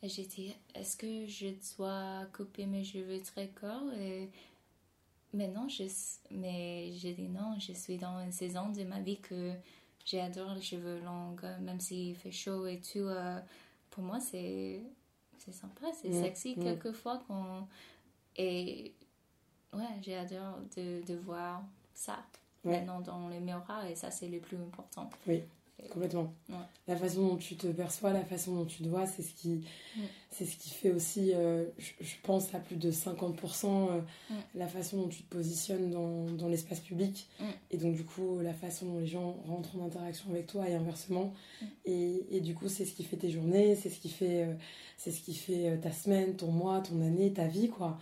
Et 0.04 0.10
j'ai 0.10 0.26
dit, 0.26 0.54
est-ce 0.76 0.98
que 0.98 1.26
je 1.26 1.48
dois 1.78 2.26
couper 2.36 2.66
mes 2.66 2.84
cheveux 2.84 3.22
très 3.22 3.48
courts? 3.48 3.94
Et... 3.98 4.30
Mais 5.32 5.48
non, 5.48 5.68
je, 5.70 5.86
mais 6.30 6.92
j'ai 6.94 7.14
dit 7.14 7.30
non, 7.30 7.58
je 7.58 7.74
suis 7.74 7.98
dans 7.98 8.20
une 8.20 8.34
saison 8.34 8.70
de 8.70 8.84
ma 8.84 9.00
vie 9.00 9.20
que 9.20 9.54
j'adore 10.06 10.54
les 10.54 10.62
cheveux 10.62 11.00
longs, 11.00 11.36
euh, 11.44 11.60
même 11.62 11.80
s'il 11.80 12.16
fait 12.16 12.32
chaud 12.34 12.68
et 12.68 12.82
tout. 12.82 13.08
euh, 13.08 13.40
pour 13.90 14.04
moi, 14.04 14.20
c'est 14.20 14.84
c'est 15.38 15.54
sympa, 15.54 15.88
c'est 15.94 16.12
sexy 16.12 16.58
quelquefois. 16.58 17.18
Qu'on... 17.28 17.68
Et 18.36 18.94
ouais, 19.74 19.96
j'adore 20.02 20.60
de, 20.76 21.02
de 21.06 21.16
voir 21.16 21.64
ça. 21.94 22.18
Maintenant 22.72 23.02
dans 23.02 23.28
le 23.28 23.40
miroir 23.40 23.86
et 23.86 23.96
ça, 23.96 24.12
c'est 24.12 24.28
le 24.28 24.40
plus 24.40 24.58
important. 24.58 25.10
complètement. 25.92 26.34
Ouais. 26.50 26.56
la 26.88 26.96
façon 26.96 27.28
dont 27.28 27.36
tu 27.36 27.58
te 27.58 27.68
perçois 27.68 28.14
la 28.14 28.24
façon 28.24 28.56
dont 28.56 28.64
tu 28.66 28.84
te 28.84 28.88
vois 28.88 29.06
c'est 29.06 29.22
ce 29.22 29.34
qui 29.34 29.66
c'est 30.32 30.46
ce 30.46 30.56
qui 30.56 30.70
fait 30.70 30.92
aussi 30.92 31.34
euh, 31.34 31.66
je, 31.78 31.92
je 32.00 32.14
pense 32.24 32.56
à 32.56 32.60
plus 32.60 32.78
de 32.78 32.90
50% 32.90 33.66
euh, 33.66 34.02
la 34.56 34.68
façon 34.68 34.98
dont 35.02 35.08
tu 35.10 35.24
te 35.24 35.36
positionnes 35.36 35.90
dans, 35.92 36.24
dans 36.38 36.48
l'espace 36.48 36.80
public. 36.80 37.28
Et 37.72 37.78
donc 37.78 37.96
du 37.96 38.06
coup 38.06 38.40
la 38.40 38.54
façon 38.54 38.86
dont 38.86 39.00
les 39.00 39.08
gens 39.08 39.36
rentrent 39.46 39.76
en 39.78 39.86
interaction 39.86 40.30
avec 40.30 40.48
toi 40.48 40.70
et 40.70 40.74
inversement. 40.76 41.34
Et, 41.86 42.26
et 42.32 42.40
du 42.40 42.54
coup 42.56 42.70
c'est 42.70 42.86
ce 42.86 42.94
qui 42.94 43.04
fait 43.04 43.18
tes 43.18 43.30
journées 43.32 43.76
c'est 43.76 43.90
ce 43.90 44.00
qui 44.00 44.10
fait 44.10 44.44
euh, 44.46 44.54
c'est 44.98 45.12
ce 45.12 45.20
qui 45.22 45.34
fait 45.34 45.68
euh, 45.70 45.78
ta 45.78 45.92
semaine 45.92 46.36
ton 46.38 46.52
mois 46.52 46.80
ton 46.80 47.02
année 47.02 47.34
ta 47.34 47.48
vie 47.48 47.68
quoi. 47.70 48.00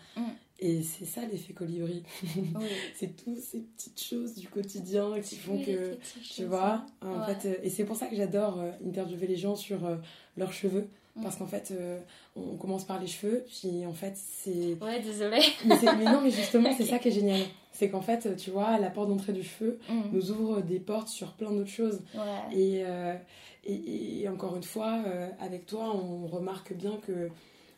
Et 0.61 0.83
c'est 0.83 1.05
ça 1.05 1.21
l'effet 1.25 1.53
colibri 1.53 2.03
Oui. 2.35 2.51
c'est 2.95 3.15
toutes 3.15 3.39
ces 3.39 3.59
petites 3.61 4.01
choses 4.01 4.35
du 4.35 4.47
quotidien 4.47 5.19
qui 5.21 5.35
font 5.35 5.55
Oui, 5.57 5.65
que 5.65 5.97
tu 6.33 6.45
vois, 6.45 6.85
hein. 7.01 7.07
en 7.21 7.25
fait, 7.25 7.47
euh, 7.49 7.55
et 7.63 7.69
c'est 7.69 7.83
pour 7.85 7.95
ça 7.95 8.07
que 8.07 8.15
j'adore 8.15 8.59
euh, 8.59 8.71
interviewer 8.87 9.27
les 9.27 9.35
gens 9.37 9.55
sur 9.55 9.85
euh, 9.85 9.95
leurs 10.37 10.53
cheveux, 10.53 10.87
Mm. 11.13 11.23
parce 11.23 11.35
qu'en 11.35 11.45
fait, 11.45 11.71
euh, 11.71 11.99
on 12.37 12.55
commence 12.55 12.85
par 12.85 12.97
les 12.97 13.05
cheveux, 13.07 13.43
puis 13.45 13.85
en 13.85 13.91
fait, 13.91 14.13
c'est. 14.15 14.77
Ouais, 14.81 15.01
désolée. 15.01 15.41
Mais, 15.65 16.05
non, 16.05 16.21
mais 16.23 16.31
justement, 16.31 16.71
c'est 16.77 16.85
ça 16.85 16.99
qui 16.99 17.09
est 17.09 17.11
génial. 17.11 17.41
C'est 17.73 17.89
qu'en 17.89 17.99
fait, 17.99 18.33
tu 18.37 18.49
vois, 18.49 18.79
la 18.79 18.89
porte 18.89 19.09
d'entrée 19.09 19.33
du 19.33 19.43
cheveu 19.43 19.77
Mm. 19.89 20.01
nous 20.13 20.31
ouvre 20.31 20.61
des 20.61 20.79
portes 20.79 21.09
sur 21.09 21.33
plein 21.33 21.51
d'autres 21.51 21.69
choses. 21.69 21.99
Ouais. 22.15 22.57
Et, 22.57 22.83
et, 23.69 24.21
et 24.21 24.29
encore 24.29 24.55
une 24.55 24.63
fois, 24.63 24.99
avec 25.41 25.65
toi, 25.65 25.93
on 25.93 26.27
remarque 26.27 26.71
bien 26.71 26.97
que 27.05 27.27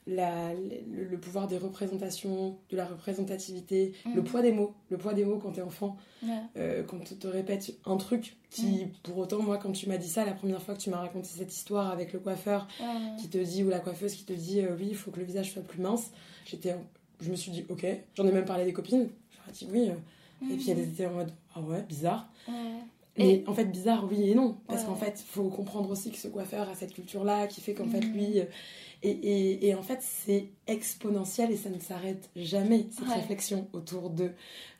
la, 0.05 0.53
le, 0.53 1.05
le 1.05 1.17
pouvoir 1.17 1.47
des 1.47 1.57
représentations, 1.57 2.57
de 2.69 2.75
la 2.77 2.85
représentativité, 2.85 3.93
Mm. 4.05 4.13
le 4.15 4.23
poids 4.23 4.41
des 4.41 4.51
mots, 4.51 4.73
le 4.89 4.97
poids 4.97 5.13
des 5.13 5.23
mots 5.25 5.37
quand 5.37 5.51
t'es 5.53 5.61
enfant, 5.61 5.95
euh, 6.57 6.83
quand 6.83 6.97
on 7.11 7.15
te 7.15 7.27
répète 7.27 7.73
un 7.85 7.97
truc 7.97 8.35
qui, 8.49 8.87
pour 9.03 9.17
autant, 9.17 9.41
moi, 9.41 9.57
quand 9.57 9.71
tu 9.71 9.87
m'as 9.87 9.97
dit 9.97 10.09
ça 10.09 10.25
la 10.25 10.33
première 10.33 10.61
fois 10.61 10.73
que 10.75 10.79
tu 10.81 10.89
m'as 10.89 10.97
raconté 10.99 11.27
cette 11.27 11.53
histoire 11.53 11.89
avec 11.91 12.11
le 12.13 12.19
coiffeur 12.19 12.67
qui 13.19 13.29
te 13.29 13.37
dit, 13.37 13.63
ou 13.63 13.69
la 13.69 13.79
coiffeuse 13.79 14.13
qui 14.13 14.25
te 14.25 14.33
dit, 14.33 14.59
euh, 14.61 14.75
oui, 14.77 14.87
il 14.89 14.95
faut 14.95 15.11
que 15.11 15.19
le 15.19 15.25
visage 15.25 15.51
soit 15.53 15.61
plus 15.63 15.81
mince, 15.81 16.11
j'étais, 16.45 16.75
je 17.21 17.31
me 17.31 17.35
suis 17.35 17.51
dit, 17.51 17.65
ok, 17.69 17.85
j'en 18.15 18.27
ai 18.27 18.31
même 18.31 18.45
parlé 18.45 18.63
à 18.63 18.65
des 18.65 18.73
copines, 18.73 19.09
ai 19.47 19.51
dit 19.51 19.67
oui, 19.71 19.89
euh, 19.89 20.51
et 20.51 20.55
puis 20.57 20.69
elles 20.71 20.79
étaient 20.79 21.05
en 21.07 21.13
mode, 21.13 21.31
ah 21.55 21.61
ouais, 21.61 21.81
bizarre. 21.83 22.27
Mais 23.17 23.43
en 23.47 23.53
fait, 23.53 23.65
bizarre, 23.65 24.05
oui 24.09 24.29
et 24.31 24.33
non, 24.35 24.57
parce 24.67 24.81
Ouais. 24.81 24.87
qu'en 24.87 24.95
fait, 24.95 25.21
il 25.23 25.29
faut 25.31 25.47
comprendre 25.49 25.89
aussi 25.91 26.09
que 26.09 26.17
ce 26.17 26.27
coiffeur 26.27 26.67
a 26.67 26.73
cette 26.75 26.93
culture-là 26.93 27.45
qui 27.47 27.61
fait 27.61 27.73
qu'en 27.75 27.85
fait, 27.87 27.99
lui. 28.01 28.41
Et, 29.03 29.09
et, 29.09 29.67
et 29.67 29.75
en 29.75 29.83
fait, 29.83 29.99
c'est 30.01 30.47
exponentiel 30.65 31.51
et 31.51 31.57
ça 31.57 31.69
ne 31.69 31.79
s'arrête 31.79 32.29
jamais, 32.35 32.87
cette 32.89 33.07
Ouais. 33.07 33.15
réflexion 33.15 33.67
autour 33.73 34.09
de, 34.09 34.31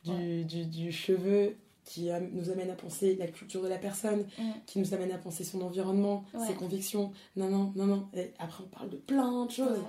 du, 0.06 0.12
Ouais. 0.12 0.44
du, 0.46 0.66
du 0.66 0.92
cheveu 0.92 1.56
qui 1.86 2.10
nous 2.32 2.50
amène 2.50 2.70
à 2.70 2.76
penser 2.76 3.16
la 3.18 3.28
culture 3.28 3.62
de 3.62 3.68
la 3.68 3.78
personne, 3.78 4.26
Mm. 4.40 4.52
qui 4.66 4.80
nous 4.80 4.94
amène 4.94 5.12
à 5.12 5.18
penser 5.18 5.44
son 5.44 5.60
environnement, 5.62 6.24
ses 6.48 6.54
convictions. 6.54 7.12
Non, 7.36 7.50
non, 7.50 7.74
non, 7.76 7.86
non. 7.86 8.08
Et 8.14 8.32
après, 8.40 8.64
on 8.64 8.68
parle 8.70 8.90
de 8.90 8.96
plein 8.96 9.46
de 9.46 9.52
choses. 9.52 9.80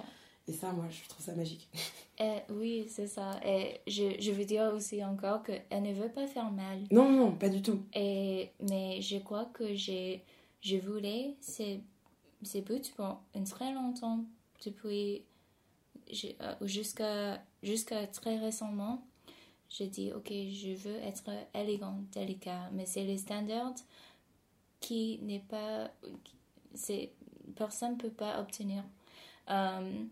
Et 0.49 0.53
ça, 0.53 0.73
moi, 0.73 0.87
je 0.91 1.09
trouve 1.09 1.25
ça 1.25 1.35
magique. 1.35 1.69
Euh, 2.21 2.39
oui, 2.51 2.87
c'est 2.89 3.09
ça. 3.09 3.41
Et 3.45 3.81
je, 3.89 4.15
je 4.21 4.31
veux 4.31 4.45
dire 4.45 4.73
aussi 4.73 5.05
encore 5.05 5.43
qu'elle 5.43 5.83
ne 5.83 5.93
veut 5.93 6.11
pas 6.13 6.29
faire 6.29 6.49
mal. 6.53 6.79
Non, 6.93 7.11
non, 7.11 7.33
pas 7.33 7.49
du 7.49 7.61
tout. 7.61 7.81
Et, 7.93 8.51
mais 8.71 9.01
je 9.03 9.19
crois 9.19 9.47
que 9.47 9.75
je 9.75 10.77
voulais 10.79 11.35
ces 12.45 12.61
buts 12.63 12.81
pour 12.97 13.21
un 13.35 13.45
très 13.45 13.73
longtemps, 13.73 14.25
depuis 14.65 15.23
euh, 16.41 16.55
jusqu'à 16.63 17.43
jusqu'à 17.63 18.07
très 18.07 18.39
récemment. 18.39 19.03
J'ai 19.71 19.89
dit, 19.89 20.13
ok, 20.13 20.29
je 20.29 20.75
veux 20.75 20.97
être 20.97 21.31
élégant, 21.55 21.99
délicat, 22.13 22.71
mais 22.73 22.87
c'est 22.87 23.03
les 23.05 23.19
standards 23.19 23.75
qui 24.79 25.19
n'est 25.23 25.41
pas, 25.49 25.91
c'est 26.75 27.13
personne 27.57 27.93
ne 27.93 27.97
peut 27.97 28.11
pas 28.11 28.41
obtenir. 28.41 28.85
Euh, 29.51 30.05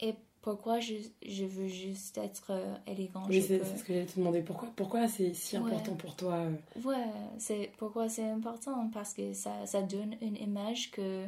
et 0.00 0.14
pourquoi 0.40 0.80
je, 0.80 0.94
je 1.26 1.44
veux 1.44 1.68
juste 1.68 2.16
être 2.18 2.46
euh, 2.50 2.76
élégant 2.86 3.24
Oui, 3.28 3.42
c'est 3.42 3.62
ce 3.64 3.82
que 3.84 3.92
j'allais 3.92 4.06
te 4.06 4.18
demander. 4.18 4.42
Pourquoi, 4.42 4.68
pourquoi 4.76 5.08
c'est 5.08 5.34
si 5.34 5.58
Ouais. 5.58 5.64
important 5.64 5.96
pour 5.96 6.14
toi 6.16 6.46
Ouais, 6.82 7.12
c'est 7.38 7.72
pourquoi 7.76 8.08
c'est 8.08 8.28
important? 8.28 8.88
Parce 8.90 9.12
que 9.12 9.32
ça, 9.34 9.66
ça 9.66 9.82
donne 9.82 10.16
une 10.22 10.36
image 10.36 10.90
que 10.92 11.26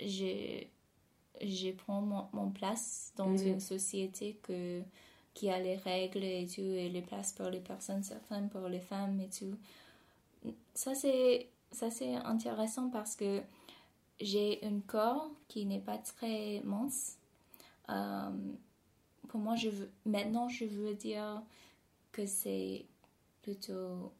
je, 0.00 0.64
je 1.42 1.70
prends 1.72 2.02
mon, 2.02 2.28
mon 2.32 2.50
place 2.50 3.12
dans 3.16 3.30
Mhm. 3.30 3.46
une 3.48 3.60
société 3.60 4.38
que, 4.42 4.82
qui 5.34 5.50
a 5.50 5.58
les 5.60 5.76
règles 5.76 6.24
et 6.24 6.46
tout, 6.46 6.60
et 6.62 6.88
les 6.88 7.02
places 7.02 7.32
pour 7.32 7.48
les 7.50 7.60
personnes 7.60 8.02
certaines, 8.02 8.48
pour 8.50 8.68
les 8.68 8.80
femmes 8.80 9.20
et 9.20 9.28
tout. 9.30 9.56
Ça, 10.74 10.94
c'est, 10.94 11.48
ça, 11.72 11.90
c'est 11.90 12.14
intéressant 12.14 12.88
parce 12.90 13.14
que 13.16 13.42
j'ai 14.20 14.60
un 14.64 14.80
corps 14.80 15.30
qui 15.48 15.66
n'est 15.66 15.80
pas 15.80 15.98
très 15.98 16.60
mince. 16.64 17.16
Euh, 17.90 18.30
pour 19.28 19.40
moi, 19.40 19.56
je 19.56 19.70
veux, 19.70 19.90
maintenant, 20.06 20.48
je 20.48 20.64
veux 20.66 20.94
dire 20.94 21.42
que 22.12 22.26
c'est 22.26 22.86
plutôt 23.42 24.12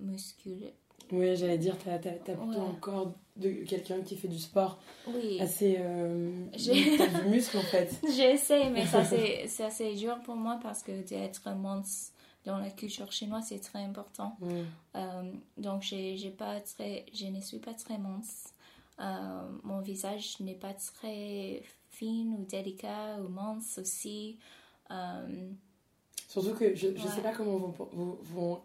musculeux. 0.00 0.72
Oui, 1.12 1.36
j'allais 1.36 1.58
dire, 1.58 1.76
t'as 1.84 1.94
as, 1.94 1.98
plutôt 1.98 2.42
Ouais. 2.44 2.56
un 2.56 2.74
corps 2.80 3.12
de 3.36 3.50
quelqu'un 3.64 4.00
qui 4.02 4.16
fait 4.16 4.28
du 4.28 4.38
sport 4.38 4.78
Oui, 5.08 5.40
assez. 5.40 5.76
Euh, 5.78 6.46
J'ai- 6.54 6.96
t'as 6.96 7.06
du 7.22 7.28
muscle 7.28 7.56
en 7.58 7.62
fait. 7.62 7.90
j'essaie, 8.16 8.70
mais 8.70 8.86
ça 8.86 9.04
c'est, 9.04 9.46
c'est 9.48 9.94
dur 9.94 10.20
pour 10.24 10.36
moi 10.36 10.58
parce 10.62 10.82
que 10.82 11.02
d'être 11.06 11.48
mince 11.54 12.12
dans 12.44 12.58
la 12.58 12.70
culture 12.70 13.10
chinoise, 13.10 13.46
c'est 13.48 13.58
très 13.60 13.80
important. 13.80 14.36
Mm. 14.40 14.46
Euh, 14.96 15.32
donc, 15.56 15.82
j'ai, 15.82 16.16
j'ai 16.16 16.30
pas 16.30 16.60
très, 16.60 17.06
je 17.12 17.26
ne 17.26 17.40
suis 17.40 17.58
pas 17.58 17.72
très 17.74 17.96
mince. 17.98 18.44
Euh, 19.00 19.48
mon 19.64 19.80
visage 19.80 20.38
n'est 20.40 20.54
pas 20.54 20.74
très 20.74 21.62
fin 21.90 22.06
ou 22.38 22.44
délicat 22.48 23.18
ou 23.24 23.28
mince 23.28 23.78
aussi. 23.78 24.38
Euh, 24.90 25.50
Surtout 26.28 26.54
que 26.54 26.74
je, 26.74 26.88
Ouais. 26.88 26.98
sais 27.14 27.22
pas 27.22 27.32
comment 27.32 27.58
vont, 27.58 27.74
vont, 27.92 28.18
vont- 28.22 28.62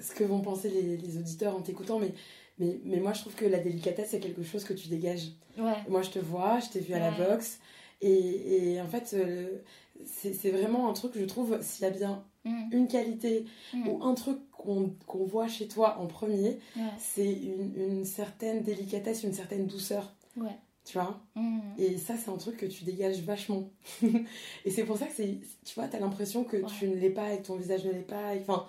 ce 0.00 0.14
que 0.14 0.24
vont 0.24 0.40
penser 0.40 0.68
les, 0.70 0.96
les 0.96 1.16
auditeurs 1.18 1.56
en 1.56 1.60
t'écoutant, 1.62 1.98
mais, 1.98 2.12
mais, 2.58 2.80
mais 2.84 2.98
moi 3.00 3.12
je 3.12 3.20
trouve 3.20 3.34
que 3.34 3.44
la 3.44 3.58
délicatesse 3.58 4.10
c'est 4.10 4.20
quelque 4.20 4.42
chose 4.42 4.64
que 4.64 4.72
tu 4.74 4.88
dégages. 4.88 5.32
ouais, 5.58 5.74
Moi 5.88 6.02
je 6.02 6.10
te 6.10 6.18
vois, 6.18 6.60
je 6.60 6.68
t'ai 6.70 6.80
vu 6.80 6.94
à 6.94 6.98
la 6.98 7.10
boxe, 7.10 7.58
et, 8.00 8.72
et 8.74 8.80
en 8.80 8.86
fait 8.86 9.14
euh, 9.14 9.58
c'est 10.04 10.50
vraiment 10.50 10.88
un 10.88 10.92
truc 10.92 11.12
que 11.12 11.20
je 11.20 11.24
trouve, 11.24 11.58
s'il 11.62 11.84
y 11.84 11.86
a 11.88 11.90
bien 11.90 12.24
Mm, 12.44 12.68
une 12.72 12.86
qualité 12.86 13.44
mm, 13.74 13.88
ou 13.88 14.02
un 14.04 14.14
truc 14.14 14.38
qu'on 14.52 14.94
qu'on 15.08 15.24
voit 15.24 15.48
chez 15.48 15.66
toi 15.66 15.98
en 15.98 16.06
premier, 16.06 16.60
ouais, 16.76 16.82
c'est 16.96 17.30
une, 17.32 17.72
une 17.76 18.04
certaine 18.04 18.62
délicatesse, 18.62 19.24
une 19.24 19.32
certaine 19.32 19.66
douceur, 19.66 20.14
ouais. 20.36 20.56
tu 20.84 20.92
vois? 20.98 21.20
Mm, 21.34 21.58
Et 21.78 21.98
ça, 21.98 22.14
c'est 22.16 22.30
un 22.30 22.36
truc 22.36 22.56
que 22.56 22.66
tu 22.66 22.84
dégages 22.84 23.20
vachement. 23.22 23.68
et 24.64 24.70
c'est 24.70 24.84
pour 24.84 24.96
ça 24.96 25.06
que 25.06 25.14
c'est, 25.14 25.40
tu 25.64 25.74
vois, 25.74 25.88
t'as 25.88 25.98
l'impression 25.98 26.44
que 26.44 26.58
Ouais. 26.58 26.62
tu 26.78 26.88
ne 26.88 26.94
l'es 26.94 27.10
pas 27.10 27.32
et 27.34 27.38
que 27.38 27.46
ton 27.48 27.56
visage 27.56 27.84
ne 27.84 27.90
l'est 27.90 27.98
pas. 28.06 28.34
Enfin, 28.40 28.66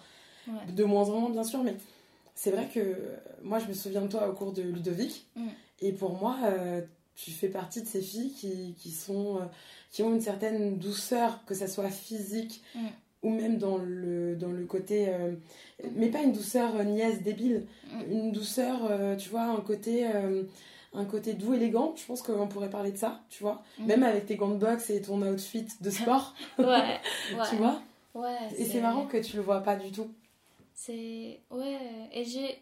ouais. 0.50 0.72
de 0.74 0.84
moins 0.84 1.10
en 1.10 1.20
moins, 1.22 1.30
bien 1.30 1.44
sûr, 1.44 1.64
mais 1.64 1.76
c'est 2.36 2.52
vrai 2.52 2.68
que 2.74 2.96
moi, 3.44 3.60
je 3.60 3.68
me 3.68 3.74
souviens 3.74 4.02
de 4.02 4.08
toi 4.08 4.28
au 4.30 4.34
cours 4.34 4.52
de 4.54 4.62
Ludovic. 4.62 5.26
Mm. 5.36 5.48
Et 5.82 5.92
pour 5.94 6.18
moi, 6.18 6.36
euh, 6.44 6.82
tu 7.16 7.32
fais 7.32 7.50
partie 7.50 7.82
de 7.82 7.88
ces 7.88 8.02
filles 8.02 8.32
qui, 8.34 8.76
qui, 8.78 8.92
sont, 8.92 9.38
euh, 9.38 9.46
qui 9.92 10.04
ont 10.04 10.14
une 10.14 10.22
certaine 10.22 10.78
douceur, 10.78 11.40
que 11.46 11.54
ça 11.54 11.68
soit 11.68 11.90
physique 11.90 12.62
Mm. 12.76 12.88
ou 13.24 13.30
même 13.32 13.58
dans 13.58 13.78
le, 13.78 14.36
dans 14.38 14.52
le 14.52 14.66
côté. 14.66 15.08
euh, 15.10 15.34
mais 15.96 16.08
pas 16.08 16.22
une 16.22 16.32
douceur 16.34 16.74
niaise 16.84 17.22
débile, 17.22 17.66
Mm. 17.94 18.12
une 18.12 18.32
douceur, 18.32 18.80
tu 19.18 19.30
vois, 19.30 19.44
un 19.44 19.62
côté. 19.62 20.06
un 20.94 21.06
côté 21.06 21.34
doux, 21.34 21.54
élégant, 21.54 21.94
je 21.96 22.04
pense 22.06 22.24
qu'on 22.24 22.48
pourrait 22.48 22.70
parler 22.72 22.92
de 22.92 22.98
ça, 22.98 23.22
tu 23.30 23.44
vois. 23.44 23.62
Même 23.78 24.02
avec 24.02 24.26
tes 24.26 24.36
gants 24.38 24.50
de 24.50 24.56
boxe 24.58 24.90
et 24.90 25.02
ton 25.02 25.22
outfit 25.22 25.68
de 25.82 25.90
sport, 25.92 26.34
Ouais, 26.58 26.66
ouais. 26.66 26.98
tu 27.50 27.58
vois. 27.58 27.80
Ouais, 28.16 28.36
Et 28.58 28.66
c'est 28.66 28.82
marrant 28.82 29.06
que 29.06 29.18
tu 29.18 29.36
le 29.38 29.44
vois 29.44 29.60
pas 29.62 29.76
du 29.76 29.92
tout. 29.92 30.08
C'est. 30.80 31.42
Ouais, 31.50 32.10
et 32.14 32.24
j'ai. 32.24 32.62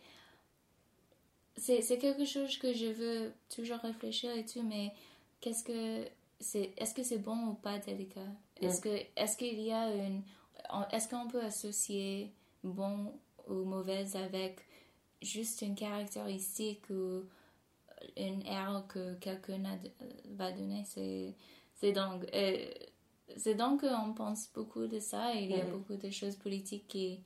C'est 1.55 1.81
c'est 1.81 1.99
quelque 1.99 2.25
chose 2.25 2.57
que 2.57 2.73
je 2.73 2.87
veux 2.87 3.31
toujours 3.53 3.77
réfléchir 3.77 4.31
et 4.35 4.43
tout, 4.45 4.63
mais 4.63 4.91
qu'est-ce 5.39 5.63
que. 5.63 6.07
c'est 6.39 6.71
Est-ce 6.77 6.95
que 6.95 7.03
c'est 7.03 7.19
bon 7.19 7.37
ou 7.49 7.53
pas 7.53 7.77
délicat 7.77 8.31
Est-ce 8.59 8.81
que 8.81 8.89
est-ce 9.15 9.37
qu'il 9.37 9.59
y 9.61 9.71
a 9.71 9.93
une. 9.93 10.23
Est-ce 10.91 11.07
qu'on 11.09 11.27
peut 11.27 11.43
associer 11.43 12.31
bon 12.63 13.13
ou 13.47 13.63
mauvaise 13.65 14.15
avec 14.15 14.65
juste 15.21 15.61
une 15.61 15.75
caractéristique 15.75 16.89
ou 16.89 17.23
une 18.17 18.41
erreur 18.47 18.87
que 18.87 19.13
quelqu'un 19.19 19.61
va 20.31 20.51
donner? 20.51 20.83
C'est 20.85 21.35
c'est 21.75 21.91
donc. 21.91 22.25
euh, 22.33 22.65
c'est 23.35 23.55
donc 23.55 23.81
qu'on 23.81 24.13
pense 24.13 24.49
beaucoup 24.53 24.87
de 24.87 24.99
ça 24.99 25.33
il 25.35 25.51
y 25.51 25.59
a 25.59 25.65
beaucoup 25.65 25.95
de 25.97 26.09
choses 26.09 26.37
politiques 26.37 26.87
qui, 26.87 27.19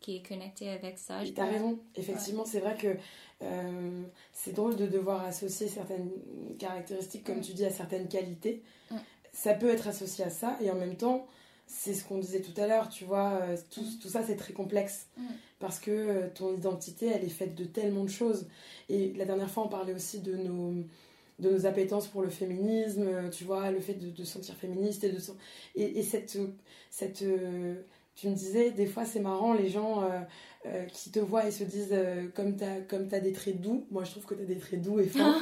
qui 0.00 0.16
est 0.16 0.26
connectées 0.26 0.70
avec 0.70 0.98
ça. 0.98 1.20
T'as 1.34 1.44
pense. 1.44 1.52
raison, 1.54 1.78
effectivement, 1.96 2.44
c'est 2.44 2.60
vrai 2.60 2.76
que 2.76 2.96
euh, 3.42 4.02
c'est 4.32 4.52
drôle 4.54 4.76
de 4.76 4.86
devoir 4.86 5.24
associer 5.24 5.68
certaines 5.68 6.10
caractéristiques, 6.58 7.24
comme 7.24 7.38
Mm. 7.38 7.42
tu 7.42 7.52
dis, 7.52 7.64
à 7.64 7.70
certaines 7.70 8.08
qualités. 8.08 8.62
Mm. 8.90 8.96
Ça 9.32 9.54
peut 9.54 9.68
être 9.70 9.86
associé 9.88 10.24
à 10.24 10.30
ça, 10.30 10.56
et 10.60 10.70
en 10.70 10.74
même 10.74 10.96
temps, 10.96 11.26
c'est 11.66 11.94
ce 11.94 12.04
qu'on 12.04 12.18
disait 12.18 12.40
tout 12.40 12.58
à 12.60 12.66
l'heure, 12.66 12.88
tu 12.88 13.04
vois, 13.04 13.38
euh, 13.42 13.56
tout, 13.70 13.84
tout 14.02 14.08
ça 14.08 14.22
c'est 14.24 14.36
très 14.36 14.52
complexe, 14.52 15.06
Mm. 15.16 15.22
parce 15.60 15.78
que 15.78 15.90
euh, 15.90 16.28
ton 16.34 16.54
identité, 16.56 17.06
elle 17.06 17.24
est 17.24 17.28
faite 17.28 17.54
de 17.54 17.64
tellement 17.64 18.02
de 18.04 18.10
choses. 18.10 18.46
Et 18.88 19.12
la 19.14 19.24
dernière 19.24 19.50
fois, 19.50 19.64
on 19.64 19.68
parlait 19.68 19.94
aussi 19.94 20.20
de 20.20 20.34
nos 20.36 20.74
de 21.38 21.48
nos 21.48 21.64
appétences 21.64 22.06
pour 22.06 22.20
le 22.20 22.28
féminisme, 22.28 23.30
tu 23.30 23.44
vois, 23.44 23.70
le 23.70 23.80
fait 23.80 23.94
de, 23.94 24.10
de 24.10 24.24
se 24.24 24.32
sentir 24.32 24.54
féministe 24.56 25.04
et 25.04 25.10
de 25.10 25.18
et, 25.74 25.98
et 25.98 26.02
cette 26.02 26.36
cette 26.90 27.24
tu 28.14 28.28
me 28.28 28.34
disais, 28.34 28.70
des 28.70 28.86
fois 28.86 29.04
c'est 29.04 29.20
marrant, 29.20 29.52
les 29.54 29.68
gens 29.68 30.02
euh, 30.02 30.20
euh, 30.66 30.84
qui 30.86 31.10
te 31.10 31.18
voient 31.20 31.46
et 31.46 31.50
se 31.50 31.64
disent 31.64 31.88
euh, 31.92 32.28
comme 32.34 32.56
t'as 32.56 32.80
comme 32.80 33.08
t'as 33.08 33.20
des 33.20 33.32
traits 33.32 33.60
doux. 33.60 33.86
Moi 33.90 34.04
je 34.04 34.10
trouve 34.10 34.26
que 34.26 34.34
t'as 34.34 34.44
des 34.44 34.58
traits 34.58 34.82
doux 34.82 35.00
et 35.00 35.04
fins. 35.06 35.36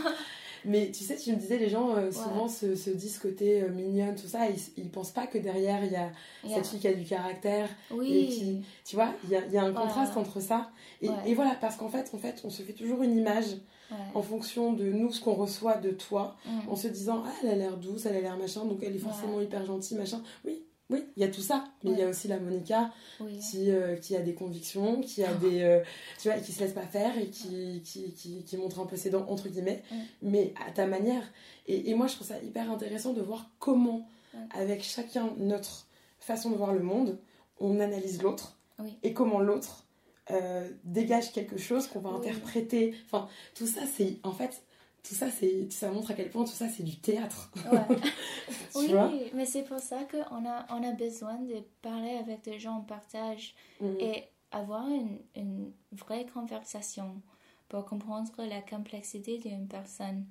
Mais 0.65 0.91
tu 0.91 1.05
sais, 1.05 1.15
tu 1.17 1.31
me 1.31 1.37
disais, 1.37 1.57
les 1.57 1.69
gens 1.69 1.95
euh, 1.97 2.11
souvent 2.11 2.49
se, 2.49 2.75
se 2.75 2.91
disent 2.91 3.21
t'es 3.37 3.63
euh, 3.63 3.69
mignonne, 3.71 4.17
tout 4.17 4.27
ça, 4.27 4.49
ils, 4.51 4.59
ils 4.77 4.91
pensent 4.91 5.13
pas 5.13 5.29
que 5.29 5.39
derrière 5.39 5.85
il 5.85 5.93
y 5.93 5.97
a 5.97 6.11
Yeah. 6.45 6.57
cette 6.57 6.67
fille 6.69 6.81
qui 6.81 6.89
a 6.89 6.95
du 6.95 7.05
caractère. 7.05 7.69
Oui. 7.93 8.13
et 8.13 8.29
qui- 8.29 8.63
Tu 8.85 8.97
vois, 8.97 9.09
il 9.25 9.31
y 9.31 9.37
a, 9.37 9.47
y 9.47 9.57
a 9.57 9.63
un 9.63 9.71
Voilà. 9.71 9.87
contraste 9.87 10.17
entre 10.17 10.41
ça. 10.41 10.71
Et, 11.01 11.09
Ouais. 11.09 11.15
et 11.27 11.35
voilà, 11.35 11.57
parce 11.61 11.77
qu'en 11.77 11.89
fait, 11.89 12.11
en 12.13 12.19
fait, 12.19 12.41
on 12.45 12.51
se 12.51 12.63
fait 12.63 12.73
toujours 12.73 13.03
une 13.03 13.17
image 13.17 13.47
Ouais. 13.91 13.97
en 14.15 14.23
fonction 14.23 14.73
de 14.73 14.85
nous, 14.85 15.13
ce 15.13 15.21
qu'on 15.21 15.35
reçoit 15.35 15.77
de 15.77 15.91
toi, 15.91 16.37
Mm. 16.45 16.69
en 16.71 16.77
se 16.77 16.89
disant, 16.89 17.23
ah, 17.27 17.33
elle 17.43 17.51
a 17.51 17.55
l'air 17.55 17.77
douce, 17.77 18.05
elle 18.07 18.17
a 18.17 18.21
l'air 18.21 18.37
machin, 18.37 18.65
donc 18.67 18.83
elle 18.83 18.95
est 18.95 18.99
forcément 19.01 19.41
hyper 19.41 19.65
gentille, 19.65 19.97
machin. 19.97 20.23
Oui, 20.45 20.63
oui, 20.90 21.05
il 21.16 21.22
y 21.22 21.24
a 21.24 21.29
tout 21.29 21.40
ça. 21.42 21.64
Mais 21.85 21.90
il 21.92 21.98
y 21.98 22.03
a 22.03 22.09
aussi 22.09 22.29
la 22.29 22.38
Monica 22.38 22.90
Oui. 23.20 23.38
qui, 23.38 23.70
euh, 23.70 23.96
qui 23.96 24.16
a 24.16 24.20
des 24.20 24.35
convictions, 24.35 25.01
qui 25.01 25.22
a 25.22 25.33
des. 25.35 25.61
euh, 25.62 25.81
tu 26.20 26.29
vois, 26.29 26.38
qui 26.38 26.53
se 26.53 26.61
laisse 26.61 26.72
pas 26.72 26.87
faire 26.87 27.16
et 27.18 27.29
qui, 27.29 27.83
qui, 27.85 28.12
qui, 28.14 28.42
qui 28.44 28.57
montre 28.57 28.81
un 28.81 28.87
peu 28.87 28.96
ses 28.96 29.11
dents, 29.11 29.27
entre 29.29 29.48
guillemets, 29.48 29.83
mais 30.22 30.55
à 30.66 30.70
ta 30.72 30.87
manière. 30.87 31.22
Et, 31.66 31.90
et 31.90 31.94
moi, 31.94 32.07
je 32.07 32.14
trouve 32.14 32.27
ça 32.27 32.38
hyper 32.42 32.70
intéressant 32.70 33.12
de 33.12 33.20
voir 33.22 33.51
comment, 33.59 34.09
Ouais. 34.35 34.40
avec 34.51 34.83
chacun 34.83 35.33
notre 35.38 35.87
façon 36.20 36.51
de 36.51 36.57
voir 36.57 36.74
le 36.74 36.83
monde, 36.83 37.18
on 37.61 37.81
analyse 37.81 38.20
l'autre 38.22 38.59
Oui. 38.79 38.94
et 39.03 39.14
comment 39.14 39.40
l'autre 39.40 39.85
euh, 40.31 40.68
dégage 40.85 41.33
quelque 41.33 41.57
chose 41.57 41.87
qu'on 41.87 42.01
va 42.01 42.11
Oui. 42.11 42.16
interpréter. 42.18 42.94
Enfin, 43.07 43.27
tout 43.55 43.66
ça, 43.66 43.81
c'est. 43.96 44.18
En 44.24 44.33
fait, 44.33 44.62
tout 45.03 45.15
ça, 45.15 45.31
c'est, 45.31 45.71
ça 45.73 45.91
montre 45.91 46.11
à 46.11 46.15
quel 46.15 46.31
point 46.31 46.45
tout 46.45 46.53
ça, 46.53 46.69
c'est 46.69 46.83
du 46.83 46.99
théâtre. 46.99 47.51
Ouais. 47.73 47.97
oui, 48.75 49.31
mais 49.35 49.47
c'est 49.47 49.63
pour 49.65 49.79
ça 49.81 50.05
qu'on 50.05 50.47
a, 50.47 50.67
on 50.71 50.83
a 50.83 50.93
besoin 50.93 51.39
de 51.41 51.63
parler 51.83 52.17
avec 52.17 52.43
des 52.45 52.59
gens 52.59 52.77
en 52.77 52.81
partage 52.83 53.55
Mhm. 53.81 53.97
et 54.01 54.25
avoir 54.51 54.89
une, 54.89 55.19
une 55.37 55.73
vraie 55.93 56.27
conversation 56.27 57.21
pour 57.69 57.85
comprendre 57.85 58.31
la 58.39 58.61
complexité 58.63 59.39
d'une 59.39 59.69
personne. 59.69 60.27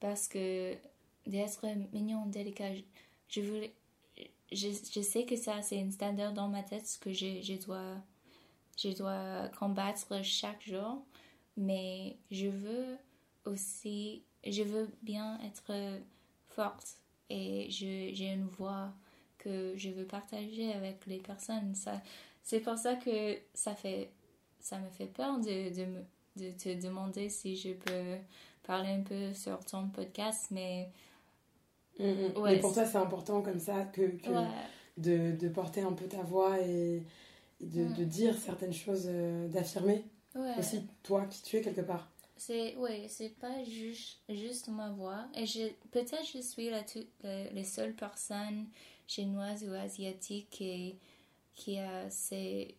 Parce 0.00 0.26
que 0.28 0.74
d'être 1.26 1.64
mignon, 1.92 2.26
délicat, 2.26 2.72
je, 3.28 3.40
voulais- 3.40 3.72
je, 4.50 4.68
je 4.94 5.00
sais 5.00 5.24
que 5.24 5.36
ça, 5.36 5.62
c'est 5.62 5.80
un 5.80 5.90
standard 5.90 6.32
dans 6.32 6.48
ma 6.48 6.62
tête 6.64 6.98
que 7.00 7.12
je, 7.12 7.40
je, 7.40 7.54
dois, 7.64 7.96
je 8.76 8.88
dois 8.96 9.48
combattre 9.58 10.22
chaque 10.24 10.62
jour. 10.66 11.02
Mais 11.56 12.16
je 12.30 12.48
veux 12.48 12.96
aussi, 13.44 14.22
je 14.46 14.62
veux 14.62 14.88
bien 15.02 15.38
être 15.44 15.72
forte 16.48 16.96
et 17.30 17.66
j'ai 17.70 18.32
une 18.32 18.46
voix 18.46 18.92
que 19.38 19.74
je 19.76 19.90
veux 19.90 20.04
partager 20.06 20.72
avec 20.72 21.06
les 21.06 21.18
personnes. 21.18 21.74
Ça, 21.74 22.00
c'est 22.42 22.60
pour 22.60 22.78
ça 22.78 22.96
que 22.96 23.38
ça, 23.54 23.74
fait, 23.74 24.10
ça 24.60 24.78
me 24.78 24.88
fait 24.90 25.06
peur 25.06 25.38
de, 25.40 25.74
de, 25.74 25.84
me- 25.86 26.04
de 26.36 26.50
te 26.52 26.80
demander 26.80 27.28
si 27.28 27.56
je 27.56 27.72
peux 27.72 28.16
parler 28.64 28.90
un 28.90 29.02
peu 29.02 29.32
sur 29.34 29.58
ton 29.64 29.88
podcast, 29.88 30.48
mais 30.50 30.90
Mhm. 31.98 32.36
Ouais, 32.36 32.54
mais 32.54 32.60
pour 32.60 32.72
toi, 32.72 32.86
c'est 32.86 32.98
important 32.98 33.42
comme 33.42 33.58
ça 33.60 33.84
que, 33.84 34.02
que 34.16 34.30
ouais, 34.30 34.46
de, 34.96 35.36
de 35.36 35.48
porter 35.48 35.82
un 35.82 35.92
peu 35.92 36.06
ta 36.06 36.22
voix 36.22 36.58
et, 36.60 37.02
et 37.60 37.66
de, 37.66 37.84
Mm. 37.84 37.94
de 37.94 38.04
dire 38.04 38.38
certaines 38.38 38.72
choses, 38.74 39.06
euh, 39.08 39.48
d'affirmer 39.48 40.04
ouais. 40.34 40.58
aussi 40.58 40.82
toi 41.02 41.26
qui 41.26 41.42
tu 41.42 41.56
es 41.58 41.62
quelque 41.62 41.82
part. 41.82 42.11
C'est 42.44 42.76
ouais, 42.76 43.06
c'est 43.08 43.30
pas 43.38 43.62
juste 43.64 44.20
juste 44.28 44.68
ma 44.68 44.90
voix. 44.90 45.28
Et 45.34 45.46
je 45.46 45.64
peut-être 45.92 46.26
je 46.34 46.40
suis 46.40 46.70
la 46.70 46.82
tout- 46.82 47.06
la- 47.22 47.50
les 47.50 47.64
seules 47.64 47.94
personnes 47.94 48.66
chinoises 49.06 49.64
ou 49.68 49.72
asiatiques 49.74 50.50
qui 50.50 50.98
qui 51.54 51.78
a 51.78 52.10
ces 52.10 52.76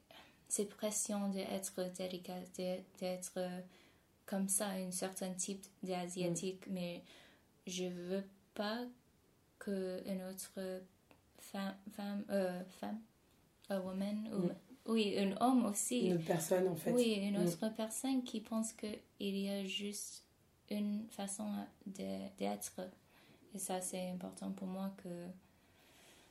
ces 0.50 0.66
pressions 0.66 1.30
d'être 1.30 1.82
délicate, 1.98 2.50
d'être 3.00 3.40
comme 4.26 4.50
ça 4.50 4.68
un 4.70 4.92
certain 4.92 5.34
type 5.34 5.66
d'asiatique, 5.84 6.64
mais 6.68 7.04
je 7.68 7.86
veux 7.86 8.24
pas 8.56 8.86
que 9.60 10.02
une 10.08 10.24
autre 10.24 10.52
femme 11.40 11.78
femme 11.96 12.26
euh, 12.30 12.64
femme 12.82 13.02
a 13.70 13.80
woman 13.80 14.28
ou 14.34 14.48
Mm. 14.48 14.56
Oui 14.88 15.16
un 15.18 15.36
homme 15.42 15.66
aussi 15.66 16.08
Une 16.08 16.14
autre 16.16 16.26
personne 16.26 16.68
en 16.68 16.76
fait. 16.76 16.92
oui, 16.92 17.14
une 17.22 17.38
Mm. 17.42 17.46
autre 17.48 17.70
personne 17.76 18.24
qui 18.24 18.42
pense 18.42 18.74
qu'il 18.74 19.00
y 19.38 19.50
a 19.50 19.64
juste 19.66 20.24
une 20.70 21.06
façon 21.10 21.46
d'être. 21.86 22.82
Et 23.56 23.60
ça, 23.60 23.80
c'est 23.82 24.10
important 24.10 24.52
pour 24.52 24.68
moi 24.68 24.92
que... 25.04 25.10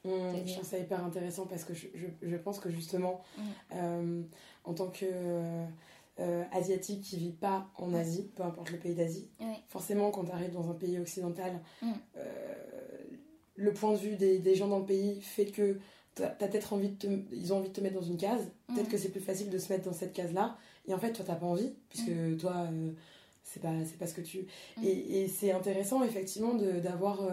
Mm, 0.08 0.36
je 0.36 0.42
dire. 0.42 0.54
trouve 0.56 0.66
ça 0.68 0.78
hyper 0.78 1.04
intéressant 1.04 1.46
parce 1.46 1.62
que 1.64 1.74
je, 1.74 1.86
je, 1.94 2.06
je 2.20 2.36
pense 2.36 2.58
que 2.58 2.68
justement, 2.70 3.22
Mm. 3.38 3.42
euh, 3.74 4.22
en 4.64 4.74
tant 4.74 4.88
que 4.88 5.06
euh, 6.18 6.44
asiatique 6.52 7.02
qui 7.02 7.16
vit 7.16 7.32
pas 7.32 7.70
en 7.78 7.94
Asie, 7.94 8.28
peu 8.36 8.42
importe 8.42 8.70
le 8.70 8.78
pays 8.78 8.94
d'Asie, 8.94 9.30
Oui, 9.40 9.54
forcément 9.68 10.10
quand 10.10 10.24
tu 10.24 10.32
arrives 10.32 10.52
dans 10.52 10.68
un 10.70 10.74
pays 10.74 10.98
occidental, 10.98 11.60
euh, 12.16 12.54
le 13.56 13.72
point 13.72 13.92
de 13.92 13.98
vue 13.98 14.16
des, 14.16 14.38
des 14.38 14.54
gens 14.54 14.68
dans 14.68 14.80
le 14.80 14.84
pays 14.86 15.20
fait 15.22 15.46
que 15.46 15.78
t'as 16.14 16.26
as, 16.26 16.30
peut-être 16.30 16.72
envie 16.72 16.90
de 16.90 16.96
te, 16.96 17.06
ils 17.32 17.52
ont 17.52 17.58
envie 17.58 17.68
de 17.68 17.74
te 17.74 17.80
mettre 17.80 17.94
dans 17.96 18.02
une 18.06 18.16
case. 18.16 18.50
Peut-être 18.68 18.88
Mm. 18.88 18.90
que 18.90 18.98
c'est 18.98 19.08
plus 19.10 19.20
facile 19.20 19.50
de 19.50 19.58
se 19.58 19.72
mettre 19.72 19.84
dans 19.84 19.92
cette 19.94 20.12
case-là. 20.12 20.56
Et 20.88 20.94
en 20.94 20.98
fait, 20.98 21.12
toi, 21.12 21.24
t'as 21.26 21.34
pas 21.36 21.46
envie, 21.46 21.72
puisque 21.88 22.10
toi, 22.38 22.66
euh, 22.72 22.90
c'est 23.44 23.60
pas, 23.60 23.72
c'est 23.84 23.98
pas 23.98 24.06
ce 24.06 24.14
que 24.14 24.20
tu. 24.20 24.46
Mm. 24.78 24.84
Et, 24.84 25.22
et 25.22 25.28
c'est 25.28 25.52
intéressant, 25.52 26.02
effectivement, 26.04 26.54
de- 26.54 26.80
d'avoir 26.80 27.22
euh, 27.22 27.30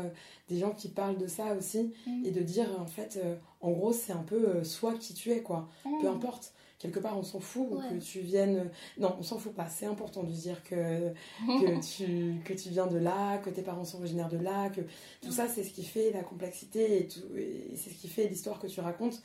des 0.50 0.58
gens 0.58 0.72
qui 0.72 0.88
parlent 0.90 1.18
de 1.18 1.28
ça 1.28 1.54
aussi 1.56 1.92
et 2.26 2.32
de 2.32 2.42
dire, 2.42 2.68
en 2.80 2.86
fait, 2.86 3.20
euh, 3.24 3.36
en 3.62 3.72
gros, 3.72 3.92
c'est 3.94 4.14
un 4.14 4.24
peu 4.24 4.64
soit 4.64 4.94
qui 4.96 5.14
tu 5.14 5.32
es, 5.32 5.42
quoi. 5.42 5.68
Peu 6.02 6.08
importe. 6.08 6.54
Quelque 6.80 7.00
part, 7.00 7.18
on 7.18 7.24
s'en 7.24 7.42
fout. 7.42 7.68
Ouais. 7.72 7.84
que 7.90 8.04
tu 8.04 8.22
viennes. 8.22 8.70
Non, 8.98 9.16
on 9.20 9.24
s'en 9.24 9.38
fout 9.38 9.54
pas. 9.54 9.68
C'est 9.68 9.86
important 9.86 10.24
de 10.24 10.32
dire 10.32 10.64
que, 10.64 11.10
que, 11.46 11.86
tu, 11.86 12.42
que 12.46 12.54
tu 12.54 12.70
viens 12.70 12.88
de 12.88 12.98
là, 12.98 13.38
que 13.38 13.50
tes 13.50 13.62
parents 13.62 13.84
sont 13.86 14.00
originaires 14.00 14.30
de 14.30 14.38
là, 14.38 14.70
que 14.70 14.82
tout 15.22 15.32
ça, 15.32 15.48
c'est 15.48 15.64
ce 15.64 15.72
qui 15.72 15.84
fait 15.84 16.12
la 16.12 16.24
complexité 16.24 17.02
et, 17.02 17.08
tout, 17.08 17.36
et 17.38 17.74
c'est 17.76 17.90
ce 17.90 17.96
qui 17.96 18.08
fait 18.08 18.28
l'histoire 18.28 18.60
que 18.60 18.68
tu 18.68 18.80
racontes. 18.80 19.22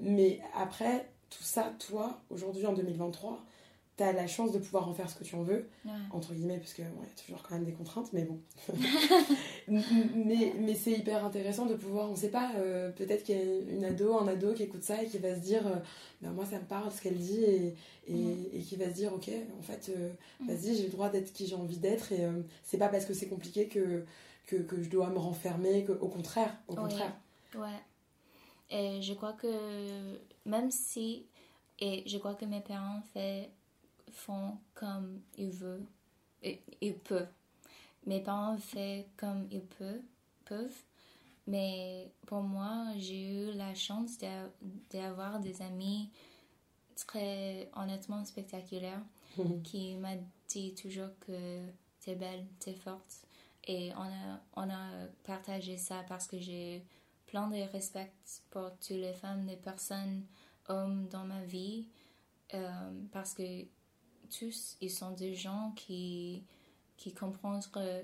Mais 0.00 0.40
après, 0.54 1.08
tout 1.30 1.44
ça, 1.44 1.72
toi, 1.78 2.20
aujourd'hui 2.30 2.66
en 2.66 2.72
2023, 2.72 3.44
tu 3.96 4.02
as 4.02 4.12
la 4.12 4.26
chance 4.26 4.52
de 4.52 4.58
pouvoir 4.58 4.88
en 4.88 4.94
faire 4.94 5.08
ce 5.08 5.14
que 5.16 5.24
tu 5.24 5.34
en 5.36 5.42
veux, 5.42 5.68
Ouais. 5.84 5.90
entre 6.10 6.34
guillemets, 6.34 6.58
parce 6.58 6.74
qu'il 6.74 6.84
y 6.84 6.86
a 6.88 6.90
toujours 7.24 7.42
quand 7.42 7.54
même 7.54 7.64
des 7.64 7.72
contraintes, 7.72 8.12
mais 8.12 8.24
bon. 8.24 8.38
Mais 9.68 10.52
mais 10.60 10.74
c'est 10.74 10.92
hyper 10.92 11.24
intéressant 11.24 11.66
de 11.66 11.74
pouvoir, 11.74 12.10
on 12.10 12.16
sait 12.16 12.30
pas, 12.30 12.52
euh, 12.56 12.90
peut-être 12.92 13.24
qu'il 13.24 13.36
y 13.36 13.40
a 13.40 13.42
une 13.74 13.84
ado, 13.84 14.16
un 14.18 14.28
ado 14.28 14.52
qui 14.54 14.62
écoute 14.64 14.82
ça 14.84 15.02
et 15.02 15.06
qui 15.06 15.18
va 15.18 15.34
se 15.34 15.40
dire, 15.40 15.66
euh, 15.66 15.76
ben 16.22 16.30
moi 16.32 16.44
ça 16.46 16.58
me 16.58 16.64
parle 16.64 16.90
ce 16.92 17.00
qu'elle 17.02 17.18
dit, 17.18 17.42
et, 17.42 17.74
et, 18.08 18.14
Mm. 18.14 18.46
et 18.52 18.60
qui 18.60 18.76
va 18.76 18.86
se 18.90 18.94
dire, 18.94 19.12
ok, 19.12 19.28
en 19.58 19.62
fait, 19.62 19.90
euh, 19.96 20.10
vas-y, 20.46 20.76
j'ai 20.76 20.84
le 20.84 20.90
droit 20.90 21.08
d'être 21.08 21.32
qui 21.32 21.46
j'ai 21.46 21.56
envie 21.56 21.78
d'être, 21.78 22.12
et 22.12 22.20
c'est 22.62 22.78
pas 22.78 22.88
parce 22.88 23.04
que 23.06 23.14
c'est 23.14 23.28
compliqué 23.28 23.66
que, 23.66 24.04
que, 24.46 24.56
que 24.56 24.82
je 24.82 24.88
dois 24.90 25.08
me 25.10 25.18
renfermer, 25.18 25.84
que, 25.84 25.92
au 25.92 26.08
contraire, 26.08 26.56
au 26.68 26.74
Oui. 26.74 26.82
contraire. 26.82 27.16
Ouais. 27.56 27.80
Et 28.70 29.00
je 29.02 29.14
crois 29.14 29.32
que 29.32 29.48
même 30.44 30.70
si, 30.70 31.26
et 31.80 32.02
je 32.06 32.18
crois 32.18 32.34
que 32.34 32.44
mes 32.44 32.60
parents 32.60 33.02
fait, 33.12 33.50
font 34.12 34.58
comme 34.74 35.20
ils 35.36 35.50
veulent, 35.50 35.86
et, 36.42 36.62
ils 36.80 36.94
peuvent. 36.98 37.28
Mes 38.06 38.20
parents 38.22 38.58
font 38.58 39.04
comme 39.16 39.48
ils 39.50 39.62
peuvent, 39.64 40.02
peuvent. 40.44 40.82
Mais 41.46 42.10
pour 42.26 42.42
moi, 42.42 42.88
j'ai 42.98 43.30
eu 43.50 43.52
la 43.54 43.74
chance 43.74 44.18
d'a- 44.18 44.50
d'avoir 44.90 45.40
des 45.40 45.62
amis 45.62 46.10
très 46.96 47.70
honnêtement 47.76 48.24
spectaculaires 48.24 49.02
qui 49.64 49.96
m'a 49.96 50.14
dit 50.48 50.74
toujours 50.74 51.10
que 51.20 51.60
t'es 52.00 52.14
belle, 52.14 52.46
t'es 52.60 52.74
forte. 52.74 53.22
Et 53.66 53.92
on 53.96 54.02
a, 54.02 54.40
on 54.54 54.70
a 54.70 55.06
partagé 55.24 55.76
ça 55.76 56.04
parce 56.08 56.26
que 56.26 56.38
j'ai 56.38 56.84
plein 57.26 57.48
de 57.48 57.56
respect 57.72 58.12
pour 58.50 58.70
toutes 58.78 58.90
les 58.96 59.12
femmes, 59.12 59.46
les 59.46 59.56
personnes, 59.56 60.24
hommes 60.68 61.08
dans 61.08 61.24
ma 61.24 61.42
vie. 61.42 61.88
euh, 62.54 62.92
parce 63.12 63.34
que 63.34 63.42
tous, 64.28 64.76
ils 64.80 64.90
sont 64.90 65.10
des 65.12 65.34
gens 65.34 65.72
qui, 65.76 66.42
qui 66.96 67.12
comprennent 67.12 67.60
euh, 67.76 68.02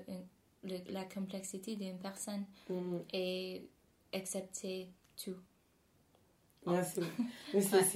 le- 0.63 0.91
la 0.91 1.03
complexité 1.05 1.75
d'une 1.75 1.97
personne 1.97 2.43
Mhm. 2.69 3.01
et 3.13 3.67
accepter 4.13 4.87
tout. 5.23 5.35
Ouais, 6.65 6.81
c'est 6.83 7.01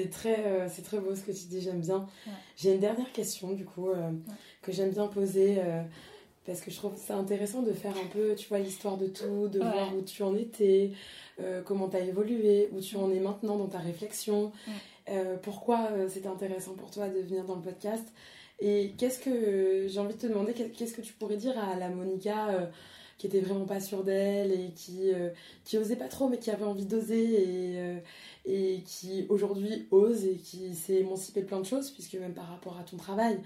Ouais. 0.04 0.10
très, 0.10 0.46
euh, 0.46 0.68
c'est 0.70 0.82
très 0.82 1.00
beau 1.00 1.16
ce 1.16 1.22
que 1.22 1.32
tu 1.32 1.46
dis, 1.46 1.62
j'aime 1.62 1.80
bien. 1.80 2.00
Ouais. 2.26 2.34
J'ai 2.58 2.74
une 2.74 2.82
dernière 2.82 3.12
question, 3.14 3.54
du 3.54 3.64
coup, 3.64 3.90
euh, 3.90 4.12
que 4.62 4.74
j'aime 4.74 4.92
bien 4.92 5.08
poser, 5.08 5.56
euh, 5.60 5.84
parce 6.46 6.60
que 6.60 6.70
je 6.70 6.76
trouve 6.76 6.94
c'est 6.98 7.14
intéressant 7.14 7.62
de 7.62 7.72
faire 7.72 7.96
un 7.98 8.08
peu, 8.08 8.36
tu 8.36 8.50
vois, 8.50 8.60
l'histoire 8.60 8.98
de 8.98 9.08
tout, 9.08 9.48
de 9.48 9.60
voir 9.60 9.96
où 9.96 10.02
tu 10.02 10.22
en 10.24 10.36
étais, 10.36 10.92
comment 11.66 11.88
tu 11.88 11.96
as 11.96 12.02
évolué, 12.02 12.68
où 12.74 12.82
tu 12.82 12.98
en 12.98 13.10
es 13.12 13.20
maintenant 13.22 13.56
dans 13.58 13.68
ta 13.68 13.80
réflexion. 13.80 14.52
Euh, 15.10 15.38
pourquoi 15.42 15.90
euh, 15.92 16.08
c'était 16.10 16.28
intéressant 16.28 16.74
pour 16.74 16.92
toi 16.92 17.08
de 17.10 17.20
venir 17.20 17.44
dans 17.46 17.56
le 17.56 17.62
podcast. 17.62 18.08
Et 18.60 18.94
qu'est-ce 18.98 19.20
que, 19.20 19.88
j'ai 19.88 20.00
envie 20.00 20.16
de 20.16 20.20
te 20.20 20.28
demander, 20.28 20.54
qu'est- 20.54 20.70
qu'est-ce 20.72 20.94
que 20.94 21.02
tu 21.02 21.14
pourrais 21.14 21.38
dire 21.38 21.58
à 21.60 21.76
la 21.78 21.90
Monica 21.90 22.50
euh, 22.50 22.66
qui 23.20 23.26
était 23.28 23.40
vraiment 23.40 23.66
pas 23.66 23.80
sûre 23.80 24.04
d'elle 24.04 24.52
et 24.52 24.72
qui, 24.76 25.12
euh, 25.14 25.30
qui 25.64 25.78
osait 25.80 25.96
pas 25.96 26.08
trop 26.08 26.28
mais 26.30 26.38
qui 26.38 26.52
avait 26.52 26.66
envie 26.66 26.86
d'oser 26.86 27.24
et, 27.24 27.80
euh, 27.80 27.98
et 28.46 28.82
qui 28.86 29.26
aujourd'hui 29.30 29.88
ose 29.90 30.24
et 30.26 30.36
qui 30.36 30.76
s'est 30.76 30.98
émancipée 30.98 31.42
de 31.42 31.48
plein 31.48 31.60
de 31.60 31.66
choses 31.66 31.90
puisque 31.90 32.14
même 32.14 32.34
par 32.36 32.48
rapport 32.48 32.78
à 32.80 32.84
ton 32.84 32.96
travail 32.98 33.40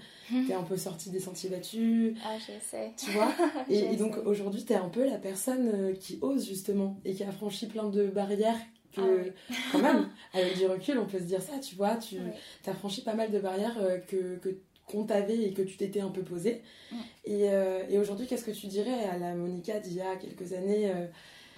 t'es 0.46 0.52
un 0.52 0.62
peu 0.62 0.76
sortie 0.76 1.08
des 1.08 1.20
sentiers 1.20 1.48
battus 1.48 2.14
Ah, 2.22 2.36
je 2.38 2.52
sais. 2.62 2.92
tu 2.98 3.10
vois 3.12 3.32
et, 3.70 3.78
et 3.94 3.96
donc 3.96 4.18
aujourd'hui 4.26 4.62
t'es 4.62 4.74
un 4.74 4.90
peu 4.90 5.06
la 5.08 5.16
personne 5.16 5.94
qui 5.98 6.18
ose 6.20 6.46
justement 6.46 6.98
et 7.06 7.14
qui 7.14 7.24
a 7.24 7.32
franchi 7.32 7.66
plein 7.66 7.88
de 7.88 8.06
barrières 8.08 8.58
que 8.92 9.00
Ah 9.00 9.22
oui. 9.50 9.54
quand 9.72 9.78
même 9.80 10.08
avec 10.34 10.56
du 10.56 10.66
recul 10.66 10.98
on 10.98 11.06
peut 11.06 11.18
se 11.18 11.24
dire 11.24 11.42
ça 11.42 11.58
tu 11.58 11.74
vois 11.74 11.96
tu 11.96 12.16
Oui. 12.18 12.30
as 12.66 12.74
franchi 12.74 13.02
pas 13.02 13.14
mal 13.14 13.30
de 13.30 13.38
barrières 13.40 13.76
euh, 13.78 13.98
que, 13.98 14.36
que 14.36 14.56
qu'on 14.86 15.04
t'avait 15.04 15.40
et 15.42 15.52
que 15.54 15.62
tu 15.62 15.76
t'étais 15.76 16.00
un 16.00 16.10
peu 16.10 16.22
posé 16.22 16.62
Mm. 16.90 16.96
et, 17.24 17.50
euh, 17.50 17.84
et 17.88 17.98
aujourd'hui 17.98 18.26
qu'est-ce 18.26 18.44
que 18.44 18.50
tu 18.50 18.66
dirais 18.66 19.04
à 19.04 19.16
la 19.16 19.34
Monica 19.34 19.78
d'il 19.80 19.94
y 19.94 20.00
a 20.02 20.16
quelques 20.16 20.52
années 20.52 20.90
euh, 20.90 21.06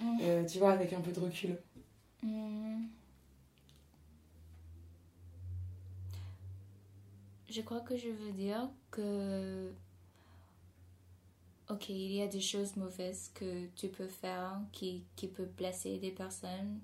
Mm. 0.01 0.17
euh, 0.23 0.43
tu 0.45 0.57
vois 0.59 0.71
avec 0.73 0.91
un 0.93 0.99
peu 1.01 1.11
de 1.13 1.19
recul? 1.21 1.57
Hmm. 2.21 2.83
Je 7.49 7.61
crois 7.61 7.79
que 7.81 7.95
je 7.95 8.09
veux 8.09 8.31
dire 8.33 8.67
que, 8.91 9.71
ok, 11.69 11.89
il 11.89 12.11
y 12.13 12.21
a 12.21 12.27
des 12.27 12.41
choses 12.41 12.75
mauvaises 12.75 13.31
que 13.33 13.67
tu 13.75 13.87
peux 13.87 14.07
faire 14.07 14.59
qui, 14.73 15.03
qui 15.15 15.27
peuvent 15.27 15.53
blesser 15.57 15.97
des 15.99 16.11
personnes. 16.11 16.79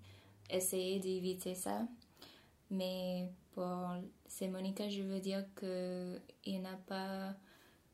Essayer 0.51 0.99
d'éviter 0.99 1.55
ça. 1.55 1.87
Mais 2.71 3.31
pour 3.53 3.95
c'est 4.27 4.47
Monica, 4.49 4.89
je 4.89 5.01
veux 5.03 5.19
dire 5.21 5.45
que 5.55 6.19
il 6.45 6.61
n'a 6.61 6.77
pas 6.87 7.35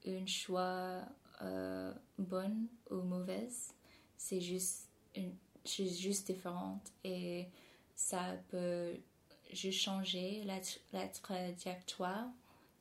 un 0.08 0.26
choix 0.26 1.02
euh, 1.42 1.94
bonne 2.18 2.68
ou 2.92 2.98
mauvaise. 3.02 3.74
C'est 4.18 4.42
juste 4.42 4.90
une 5.16 5.36
suis 5.66 5.90
juste 5.94 6.28
différente 6.28 6.92
et 7.04 7.48
ça 7.96 8.36
peut 8.50 8.96
juste 9.52 9.82
changer 9.82 10.44
la, 10.46 10.60
tra- 10.62 10.80
la 10.94 11.08
trajectoire 11.10 12.30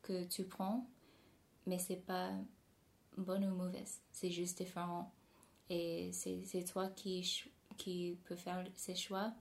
que 0.03 0.25
tu 0.25 0.45
prends, 0.45 0.87
mais 1.67 1.79
c'est 1.79 1.97
pas 2.07 2.31
bonne 3.17 3.45
ou 3.47 3.55
mauvaise, 3.55 4.01
c'est 4.13 4.31
juste 4.31 4.59
différent. 4.59 5.13
Et 5.71 6.11
c'est 6.13 6.65
toi 6.65 6.89
qui, 6.91 7.29
qui 7.77 8.19
peut 8.25 8.37
faire 8.37 8.65
ces 8.77 8.95
choix. 8.95 9.33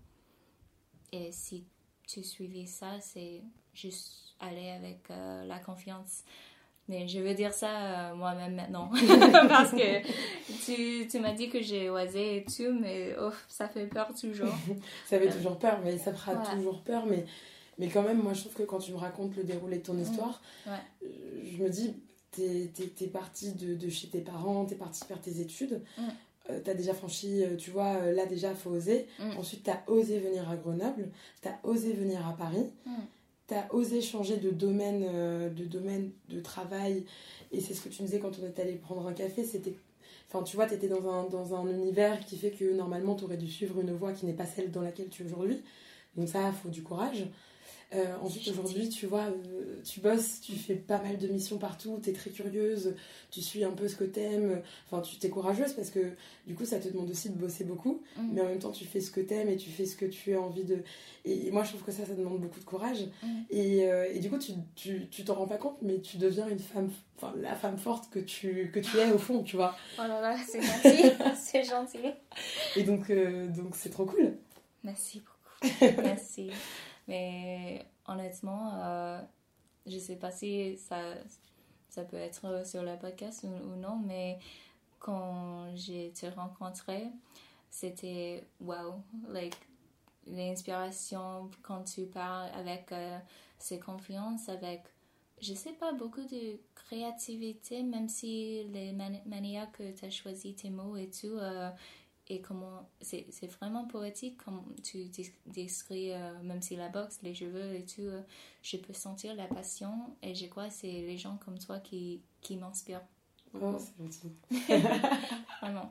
Et 1.15 1.31
si 1.31 1.63
tu 2.07 2.23
suivis 2.23 2.67
ça, 2.67 2.99
c'est 2.99 3.41
juste 3.73 4.35
aller 4.39 4.69
avec 4.71 4.99
euh, 5.09 5.45
la 5.45 5.59
confiance. 5.59 6.23
Mais 6.87 7.07
je 7.07 7.19
veux 7.19 7.33
dire 7.33 7.53
ça 7.53 8.11
euh, 8.11 8.15
moi-même 8.15 8.55
maintenant. 8.55 8.91
Parce 9.47 9.71
que 9.71 10.01
tu, 10.65 11.07
tu 11.07 11.19
m'as 11.19 11.33
dit 11.33 11.49
que 11.49 11.61
j'ai 11.61 11.89
osé 11.89 12.37
et 12.37 12.45
tout, 12.45 12.77
mais 12.79 13.15
oh, 13.19 13.31
ça 13.47 13.67
fait 13.67 13.87
peur 13.87 14.09
toujours. 14.13 14.53
ça 15.07 15.17
fait 15.19 15.29
toujours 15.31 15.57
peur 15.57 15.79
mais 15.83 15.97
ça 15.97 16.13
fera 16.13 16.35
toujours 16.53 16.81
peur 16.83 17.05
mais 17.07 17.25
mais 17.79 17.89
quand 17.89 18.03
même 18.03 18.21
moi 18.21 18.33
je 18.33 18.41
trouve 18.41 18.53
que 18.53 18.63
quand 18.63 18.77
tu 18.79 18.91
me 18.91 18.97
racontes 18.97 19.35
le 19.35 19.43
déroulé 19.43 19.77
de 19.79 19.83
ton 19.83 19.97
histoire 19.97 20.41
Ouais. 20.67 20.73
euh, 21.03 21.07
je 21.57 21.63
me 21.63 21.69
dis 21.69 21.93
t'es 22.31 22.69
t'es- 22.73 22.87
t'es 22.87 23.07
partie 23.07 23.53
de, 23.53 23.73
de 23.75 23.89
chez 23.89 24.07
tes 24.09 24.21
parents 24.21 24.65
t'es 24.65 24.75
partie 24.75 25.03
faire 25.05 25.19
tes 25.21 25.39
études 25.41 25.81
Mm. 25.97 26.03
Euh, 26.51 26.59
t'as 26.63 26.75
déjà 26.75 26.93
franchi 26.93 27.43
euh, 27.43 27.55
tu 27.55 27.71
vois 27.71 27.95
euh, 27.95 28.11
là 28.13 28.27
déjà 28.27 28.53
faut 28.53 28.69
oser 28.69 29.07
Mm. 29.19 29.37
ensuite 29.39 29.63
t'as 29.63 29.81
osé 29.87 30.19
venir 30.19 30.47
à 30.47 30.55
Grenoble 30.55 31.09
t'as 31.41 31.55
osé 31.63 31.93
venir 31.93 32.27
à 32.27 32.33
Paris 32.37 32.67
Mm. 32.85 32.91
t'as 33.47 33.65
osé 33.71 33.99
changer 34.01 34.37
de 34.37 34.51
domaine 34.51 35.03
euh, 35.07 35.49
de 35.49 35.65
domaine 35.65 36.11
de 36.29 36.39
travail 36.41 37.03
et 37.51 37.59
c'est 37.61 37.73
ce 37.73 37.81
que 37.81 37.89
tu 37.89 38.01
me 38.03 38.07
disais 38.07 38.19
quand 38.19 38.31
on 38.39 38.45
est 38.45 38.59
allé 38.59 38.73
prendre 38.73 39.07
un 39.07 39.13
café 39.13 39.43
c'était 39.43 39.75
Enfin, 40.27 40.43
tu 40.43 40.55
vois, 40.55 40.65
t'étais 40.65 40.87
dans 40.87 41.07
un, 41.07 41.25
dans 41.29 41.53
un 41.55 41.67
univers 41.69 42.25
qui 42.25 42.35
fait 42.35 42.49
que 42.49 42.65
normalement, 42.73 43.13
t'aurais 43.15 43.37
dû 43.37 43.47
suivre 43.47 43.79
une 43.79 43.91
voie 43.93 44.11
qui 44.11 44.25
n'est 44.25 44.33
pas 44.33 44.47
celle 44.47 44.71
dans 44.71 44.81
laquelle 44.81 45.07
tu 45.07 45.21
es 45.21 45.25
aujourd'hui. 45.27 45.61
Donc 46.17 46.27
ça, 46.27 46.51
faut 46.51 46.69
du 46.69 46.81
courage. 46.81 47.27
Euh, 47.93 48.15
ensuite, 48.21 48.47
aujourd'hui, 48.47 48.89
tu 48.89 49.05
vois, 49.05 49.25
euh, 49.25 49.81
tu 49.83 49.99
bosses, 49.99 50.41
tu 50.41 50.53
fais 50.53 50.75
pas 50.75 51.01
mal 51.01 51.17
de 51.17 51.27
missions 51.27 51.57
partout, 51.57 51.99
t'es 52.01 52.13
très 52.13 52.29
curieuse, 52.29 52.95
tu 53.31 53.41
suis 53.41 53.63
un 53.63 53.71
peu 53.71 53.87
ce 53.87 53.95
que 53.95 54.03
t'aimes. 54.03 54.61
Enfin, 54.85 55.01
tu 55.01 55.17
t'es 55.17 55.29
courageuse 55.29 55.73
parce 55.73 55.91
que 55.91 56.13
du 56.47 56.55
coup, 56.55 56.65
ça 56.65 56.79
te 56.79 56.87
demande 56.87 57.09
aussi 57.09 57.29
de 57.29 57.37
bosser 57.37 57.63
beaucoup. 57.63 58.01
Mm. 58.17 58.29
Mais 58.33 58.41
en 58.41 58.45
même 58.45 58.59
temps, 58.59 58.71
tu 58.71 58.85
fais 58.85 59.01
ce 59.01 59.11
que 59.11 59.21
t'aimes 59.21 59.49
et 59.49 59.57
tu 59.57 59.69
fais 59.69 59.85
ce 59.85 59.95
que 59.95 60.05
tu 60.05 60.33
as 60.33 60.41
envie 60.41 60.63
de... 60.63 60.83
Et 61.25 61.51
moi, 61.51 61.63
je 61.63 61.69
trouve 61.69 61.83
que 61.83 61.91
ça, 61.91 62.05
ça 62.05 62.13
demande 62.13 62.39
beaucoup 62.39 62.59
de 62.59 62.65
courage. 62.65 63.07
Mm. 63.23 63.41
Et, 63.49 63.87
euh, 63.87 64.11
et 64.11 64.19
du 64.19 64.29
coup, 64.29 64.39
tu 64.39 64.53
tu 64.75 65.07
tu 65.09 65.23
t'en 65.23 65.35
rends 65.35 65.47
pas 65.47 65.57
compte, 65.57 65.77
mais 65.81 65.99
tu 66.01 66.17
deviens 66.17 66.47
une 66.47 66.59
femme... 66.59 66.89
Enfin, 67.17 67.33
la 67.37 67.55
femme 67.55 67.77
forte 67.77 68.09
que 68.09 68.19
tu, 68.19 68.71
que 68.73 68.79
tu 68.79 68.97
es 68.97 69.11
au 69.11 69.17
fond, 69.17 69.41
tu 69.43 69.55
vois. 69.55 69.75
Oh 69.97 70.01
là 70.01 70.19
là, 70.19 70.35
c'est 70.45 70.61
gentil, 70.61 71.11
c'est 71.41 71.63
gentil. 71.63 72.13
Et 72.75 72.83
donc, 72.83 73.09
euh, 73.09 73.47
donc 73.47 73.75
c'est 73.75 73.89
trop 73.89 74.05
cool. 74.05 74.37
Merci 74.83 75.21
beaucoup. 75.21 75.35
Merci. 76.03 76.49
Mais 77.07 77.85
honnêtement, 78.07 78.71
euh, 78.75 79.21
je 79.85 79.97
sais 79.99 80.15
pas 80.15 80.31
si 80.31 80.77
ça, 80.77 80.99
ça 81.89 82.03
peut 82.03 82.17
être 82.17 82.65
sur 82.65 82.83
le 82.83 82.97
podcast 82.97 83.43
ou, 83.43 83.75
non, 83.75 83.97
mais 83.97 84.39
quand 84.99 85.75
j'ai 85.75 86.11
te 86.11 86.25
rencontré, 86.27 87.07
c'était 87.69 88.43
wow, 88.59 88.95
like 89.29 89.55
l'inspiration 90.27 91.51
quand 91.61 91.83
tu 91.83 92.05
parles 92.05 92.49
avec 92.55 92.91
euh, 92.91 93.19
ces 93.59 93.79
confiances, 93.79 94.49
avec 94.49 94.83
je 95.41 95.53
sais 95.53 95.73
pas 95.73 95.91
beaucoup 95.91 96.23
de 96.23 96.57
créativité, 96.75 97.83
même 97.83 98.07
si 98.09 98.63
les 98.65 98.93
mani- 98.93 99.21
manières 99.25 99.71
que 99.73 99.91
tu 99.91 100.05
as 100.05 100.09
choisi 100.09 100.55
tes 100.55 100.69
mots 100.69 100.95
et 100.95 101.09
tout, 101.09 101.27
euh, 101.37 101.69
et 102.27 102.41
comment 102.41 102.89
c'est 103.01 103.25
c'est 103.29 103.47
vraiment 103.47 103.85
poétique 103.85 104.43
comme 104.43 104.63
tu 104.83 105.05
dé- 105.05 105.33
décris 105.45 106.11
euh, 106.11 106.33
même 106.43 106.61
si 106.61 106.75
la 106.75 106.89
boxe 106.89 107.19
les 107.23 107.33
cheveux 107.35 107.75
et 107.75 107.85
tout 107.85 108.01
euh, 108.01 108.21
je 108.63 108.77
peux 108.77 108.93
sentir 108.93 109.35
la 109.35 109.45
passion 109.47 109.91
et 110.23 110.33
je 110.33 110.45
crois 110.47 110.67
que 110.69 110.73
c'est 110.73 110.87
les 110.87 111.17
gens 111.17 111.37
comme 111.43 111.59
toi 111.59 111.79
qui 111.79 112.21
qui 112.41 112.57
m'inspirent 112.57 113.05
Oh, 113.61 113.77
c'est 113.79 114.03
gentil. 114.03 114.33
vraiment 115.61 115.89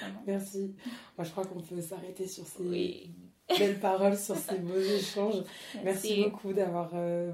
vraiment 0.00 0.22
Merci. 0.26 0.74
Moi, 1.16 1.24
je 1.24 1.30
crois 1.30 1.44
qu'on 1.46 1.60
peut 1.60 1.80
s'arrêter 1.80 2.26
sur 2.26 2.44
ces 2.44 2.62
oui 2.64 3.10
belles 3.56 3.78
paroles, 3.78 4.18
sur 4.18 4.34
ces 4.34 4.58
beaux 4.58 4.76
échanges. 4.98 5.44
Merci, 5.84 6.24
beaucoup 6.24 6.52
d'avoir 6.52 6.90
euh, 6.94 7.30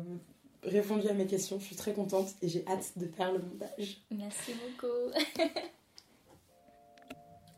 répondu 0.63 1.09
à 1.09 1.15
mes 1.15 1.27
questions. 1.27 1.59
Je 1.59 1.65
suis 1.65 1.77
très 1.77 1.95
contente 1.95 2.35
et 2.43 2.49
j'ai 2.49 2.67
hâte 2.69 2.93
de 2.99 3.07
faire 3.07 3.33
le 3.33 3.39
montage. 3.39 4.03
merci 4.11 4.53
beaucoup 4.53 5.11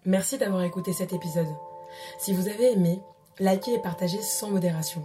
Merci 0.07 0.36
d'avoir 0.36 0.62
écouté 0.62 0.92
cet 0.92 1.14
épisode. 1.14 1.48
Si 2.18 2.34
vous 2.34 2.48
avez 2.48 2.72
aimé, 2.72 3.02
likez 3.38 3.74
et 3.74 3.78
partagez 3.78 4.20
sans 4.20 4.50
modération. 4.50 5.02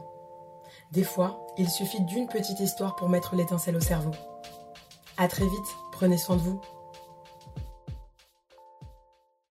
Des 0.91 1.03
fois, 1.03 1.47
il 1.57 1.69
suffit 1.69 2.01
d'une 2.01 2.27
petite 2.27 2.59
histoire 2.59 2.95
pour 2.97 3.07
mettre 3.07 3.35
l'étincelle 3.35 3.77
au 3.77 3.81
cerveau. 3.81 4.11
À 5.17 5.29
très 5.29 5.45
vite, 5.45 5.75
prenez 5.93 6.17
soin 6.17 6.35
de 6.35 6.41
vous. 6.41 6.59